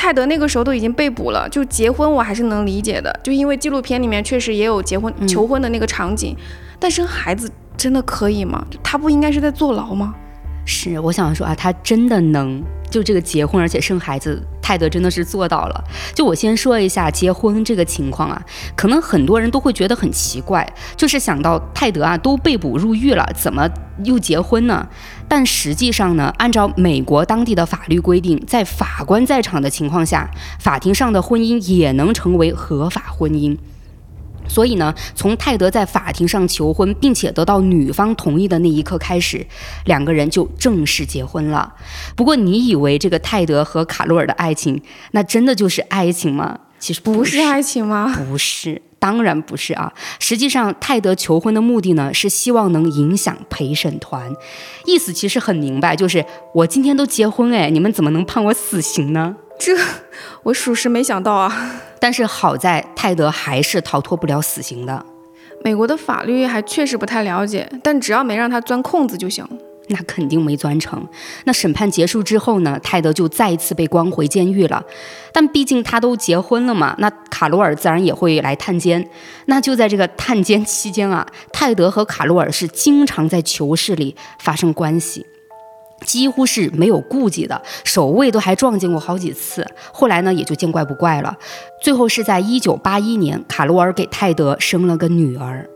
[0.00, 6.36] 泰德那个时候都已经被捕了，就结婚我还是能理解的，就因为纪录片里面确实也有结婚求婚的那个场景，
[6.78, 8.64] 但生孩子真的可以吗？
[8.80, 10.14] 他不应该是在坐牢吗？
[10.64, 15.84] 是，我想说啊，他真的能就这个结婚而且生孩子，泰德真的是做到了。
[16.14, 18.40] 就我先说一下结婚这个情况啊，
[18.76, 20.64] 可能很多人都会觉得很奇怪，
[20.94, 23.68] 就是想到泰德啊都被捕入狱了，怎么
[24.04, 24.86] 又结婚呢？
[25.28, 33.56] 但实际上呢，按照美国当地的法律规定，在法官在场的情况下，法庭上的婚姻也能成为合法婚姻。
[34.48, 39.46] 所以呢，从泰德在法庭上求婚，并且得到女方同意的那一刻开始，
[39.84, 41.74] 两个人就正式结婚了。
[42.16, 44.80] 不过，你以为这个泰德和卡洛尔的爱情，
[45.10, 46.60] 那真的就是爱情吗？
[46.78, 48.10] 其实不是爱情吗？
[48.16, 49.92] 不是，当然不是啊。
[50.18, 54.30] 实际上，泰德求婚的目的呢，是希望能影响陪审团。
[54.84, 59.36] 意思其实很明白，就是我今天都结婚，哎，你们怎么能判我死刑呢？
[59.58, 59.76] 这，
[60.44, 61.80] 我属实没想到啊。
[62.00, 65.04] 但是好在泰德还是逃脱不了死刑的。
[65.64, 69.44] 美国的法律还确实不太了解，但只要没让他钻空子就行。
[69.88, 71.06] 那肯定没钻成。
[71.44, 72.78] 那审判结束之后呢？
[72.82, 74.82] 泰德就再一次被关回监狱了。
[75.32, 79.08] 但毕竟他都结婚了嘛，那卡罗尔自然也会来探监。
[79.46, 85.26] 那就在这个探监期间啊，泰德和卡罗尔是经常在囚室里发生关系。
[86.04, 89.66] 几乎是没有顾忌的，守卫都还撞见过好几次。
[89.92, 91.36] 后来呢，也就见怪不怪了。
[91.82, 95.68] 最后是在一九八一年，卡罗尔给泰德生了个女儿。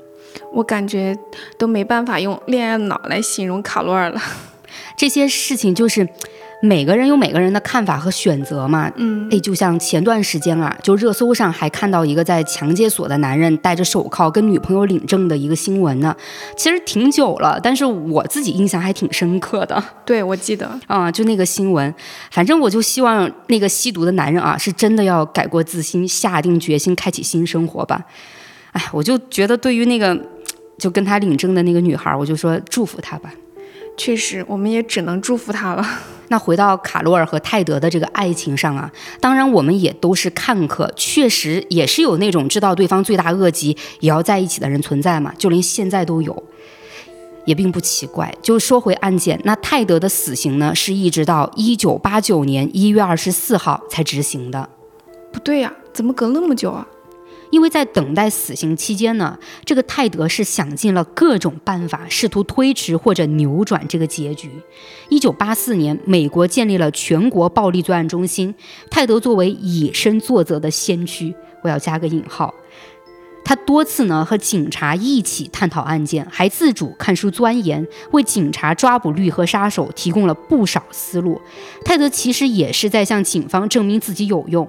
[0.52, 1.16] 我感觉
[1.59, 4.20] 都没办法用恋爱脑来形容卡罗尔了。
[4.96, 6.09] 这些事情就是。
[6.64, 16.14] 每个人有每个人的看法和选择嘛，嗯，哎，就像前段时间啊，就热搜上还看到一个在强戒所的男人戴着手铐跟女朋友领证的一个新闻呢。
[16.56, 19.82] 其实挺久了，但是我自己印象还挺深刻的。
[20.04, 21.92] 对，我记得啊，就那个新闻，
[22.30, 28.04] 反正我就希望那个吸毒的男人啊，是真的要改过自新，下定决心开启新生活吧。
[28.73, 30.19] 哎，我就觉得对于那个
[30.78, 33.32] 就跟他领证的那个女孩，我就说祝福她吧。
[33.97, 35.86] 确实，我们也只能祝福她了。
[36.28, 38.90] 那回到卡罗尔和泰德的这个爱情上啊，
[39.20, 46.43] 当然我们也都是看客，确实也是有那种知道对方罪大恶极也要在一起的人存在嘛，就连现在都有，
[47.44, 48.35] 也并不奇怪。
[48.40, 54.66] 就说回案件，那泰德的死刑呢，是一直到一九八九年一月二十四号才执行的。
[55.31, 56.86] 不对呀，怎么隔那么久啊？
[57.52, 64.50] 因为在等待死刑期间呢，这个泰德是想尽了各种办法，试图推迟或者扭转这个结局。
[65.10, 68.54] 一九八四年，美国建立了全国暴力罪案中心，
[68.90, 72.54] 泰德作为以身作则的先驱，我要加个引号。
[73.44, 81.38] 他多次呢和警察一起探讨案件，还自主看书钻研，为警察抓捕绿河杀手提供了不少思路。
[81.84, 84.66] 泰德其实也是在向警方证明自己有用。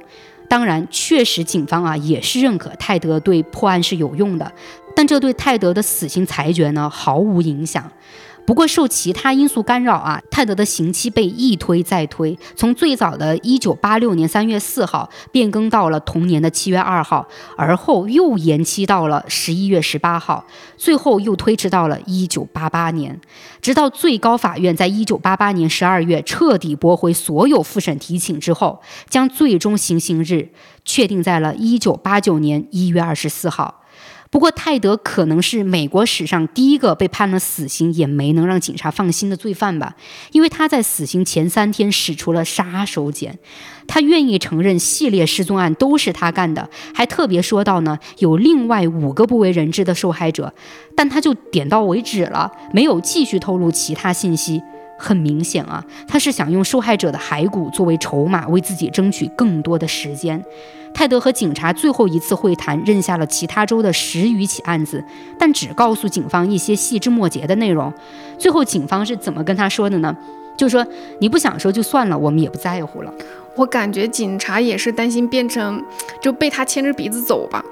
[0.54, 4.54] 当然，确实，警方啊也是认可泰德对破案是有用的，
[4.96, 7.92] 但这对泰德的死刑裁决呢毫无影响。
[8.46, 17.26] 不过受其他因素干扰啊，泰德的刑期被一推再推，从最早的一九八六年三月四号变更到了同年的七月二号，
[17.56, 20.46] 而后又延期到了十一月十八号，
[20.78, 23.20] 最后又推迟到了一九八八年，
[23.62, 30.50] 直到最高法院在一九八八年十二月彻底驳回所有复审提请之后，将最终行刑日
[30.84, 33.83] 确定在了一九八九年一月二十四号。
[34.34, 39.96] 不过，泰德可能是美国史上第一个被判了死刑也没能让警察放心的罪犯吧？
[40.32, 43.32] 因为他在死刑前三天使出了杀手锏，
[43.86, 50.52] 他愿意承认系列失踪案都是他干的，还特别说到呢有另外五个不为人知的受害者，
[50.96, 54.60] 但他就点到为止了，没有继续透露其他信息。
[54.98, 60.44] 很明显啊，他是想用受害者的骸骨作为筹码，为自己争取更多的时间。
[60.94, 65.04] 泰德和警察最后一次会谈，认下了其他州的十余起案子，
[65.38, 67.92] 但只告诉警方一些细枝末节的内容。
[68.38, 70.16] 最后警方是怎么跟他说的呢？
[70.56, 70.86] 就说
[71.20, 73.12] 你不想说就算了，我们也不在乎了。
[73.56, 75.84] 我感觉警察也是担心变成
[76.22, 77.64] 就被他牵着鼻子走吧。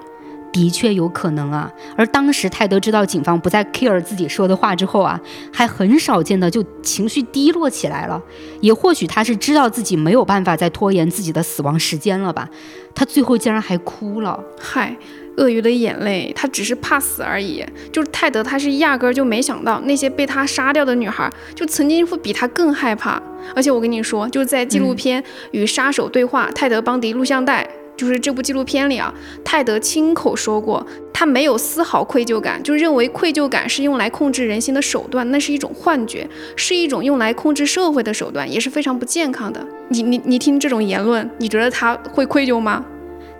[0.51, 5.17] 的确有可能啊，而当时泰德知道警方不再 care 自己说的话之后啊，
[5.53, 8.21] 还很少见的就情绪低落起来了。
[8.59, 12.49] 也或许他是知道自己没有办法再拖延自己的死亡时间了吧，
[12.93, 14.43] 他最后竟然还哭了。
[14.59, 14.95] 嗨，
[15.37, 17.65] 鳄鱼的眼泪，他只是怕死而已。
[17.91, 23.21] 就是泰德，他是压根儿就没想到那些被他杀掉的女孩，就曾经会比他更害怕。
[23.55, 27.67] 而且我跟你说，就在纪录片《与杀手对话》泰德邦迪录像带。
[27.97, 29.13] 就是这部纪录片里啊，
[29.43, 39.65] 泰德亲口说过，他没有丝毫愧疚感，就认为愧疚感是用来控制人心的手段，那是一种幻觉，是一种用来控制社会的手段，也是非常不健康的。
[39.89, 42.83] 你你你听这种言论，你觉得他会愧疚吗？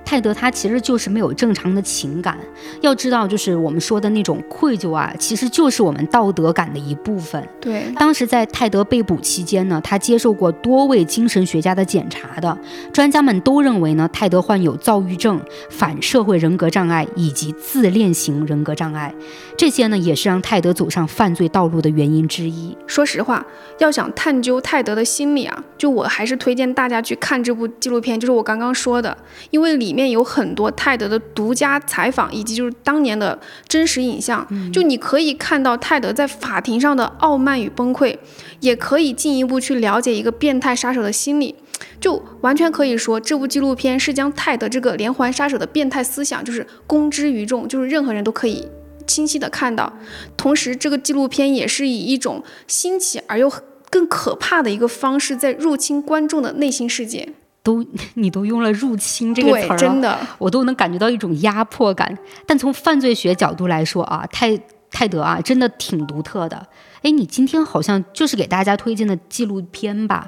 [0.04, 2.38] 泰德他其实就是没有正常的情感，
[2.82, 7.42] 要知道，就是我们说的那种愧疚啊，其实就是我们道德感的一部分。
[7.62, 12.58] 对，当时在泰德被捕期间呢，他接受过多位精神学家的检查的，
[12.92, 19.14] 专家们都认为呢，泰德患有躁郁症、反社会人格障碍以及自恋型人格障碍，
[19.56, 22.76] 这些呢也是让泰德走上犯罪道路的原因之一。
[22.86, 23.46] 说实话，
[23.78, 29.16] 要想探究泰德的心理啊，就我还是推荐大家去看这部纪录片，就是我刚刚说的，
[29.52, 29.91] 因为里。
[29.92, 33.38] 里面有很多泰德的独家采访，以及就是当年的
[33.68, 38.18] 真实影像，就你可以看到泰德在法庭上的傲慢与崩溃，
[38.62, 41.54] 也可以进一步去了解一个变态杀手的心理，
[42.00, 48.66] 就完全可以说这部纪录片是将泰德这个连环杀手的变态思想就是公之于众，就是任何人都可以
[49.06, 49.92] 清晰的看到。
[50.38, 53.52] 同时，这个纪录片也是以一种新奇而又
[53.90, 57.34] 更可怕的一个方式在入侵观众的内心世界。
[57.64, 57.86] 都
[58.16, 62.18] 你都用了“入侵”这个词儿真的，我都能感觉到一种压迫感。
[62.46, 64.60] 但从犯罪学角度来说啊，泰
[64.90, 66.68] 泰德啊，真的挺独特的。
[67.04, 70.28] 哎，你今天好像就是给大家推荐的纪录片吧？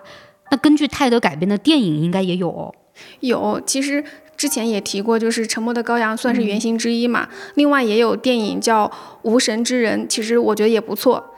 [0.52, 2.74] 那根据泰德改编的电影应该也有。
[3.22, 4.04] 有，其实
[4.38, 7.28] 之前也提过，就是《沉默的羔羊》算是原型之一嘛。
[7.56, 8.88] 另外也有电影叫
[9.24, 11.34] 《无神之人》，其实我觉得也不错。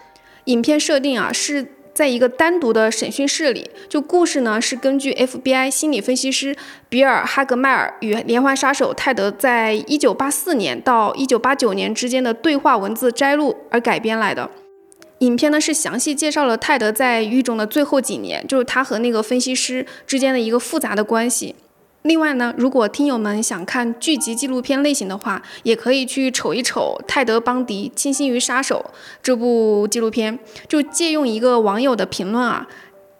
[0.45, 1.74] 影片设定啊是。
[1.95, 6.53] 在一个单独的审讯室里，就故事呢是根据 FBI 心理分析师
[6.89, 14.51] 比尔·哈格迈尔与连环杀手泰德在一九八四年到一九八九年之间的对话文字摘录而改编来的。
[15.19, 21.55] 影片呢是详细介绍了泰德在狱中的最后几年，就是他和那个分析师之间的一个复杂的关系。
[22.05, 28.85] 另外呢，如果听友们想看剧集纪录片类型的话，也可以去瞅一瞅《泰德·邦迪：倾心于杀手》
[29.23, 30.37] 这部纪录片。
[30.67, 32.67] 就借用一个网友的评论啊，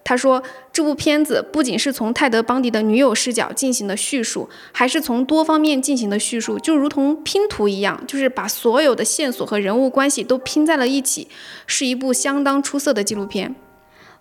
[0.04, 11.28] 他说这部片子不仅是从泰德·邦迪的女友视角进行的叙述，还是从多方面进行的叙述，就如同拼图一样，就是把所有的线索和人物关系都拼在了一起，
[11.66, 13.56] 是一部相当出色的纪录片。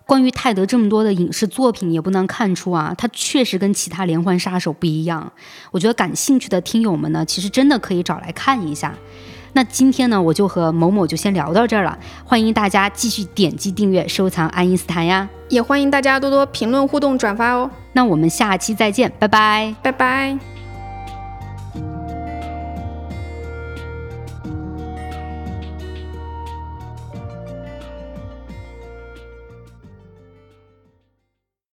[0.05, 5.31] 关于泰德这么多的影视作品，也不难看出啊，他确实跟其他连环杀手不一样。
[5.71, 8.93] 我觉得感兴趣的听友们呢，其实真的可以找来看一下。
[9.53, 11.97] 那今天呢，我就和某某就先聊到这儿了。
[12.25, 17.71] 欢迎大家继续点击订阅、收藏爱因斯坦呀，也欢迎大家多多评论、互动、转发哦。
[17.93, 20.54] 那我们下期再见，拜拜，拜拜。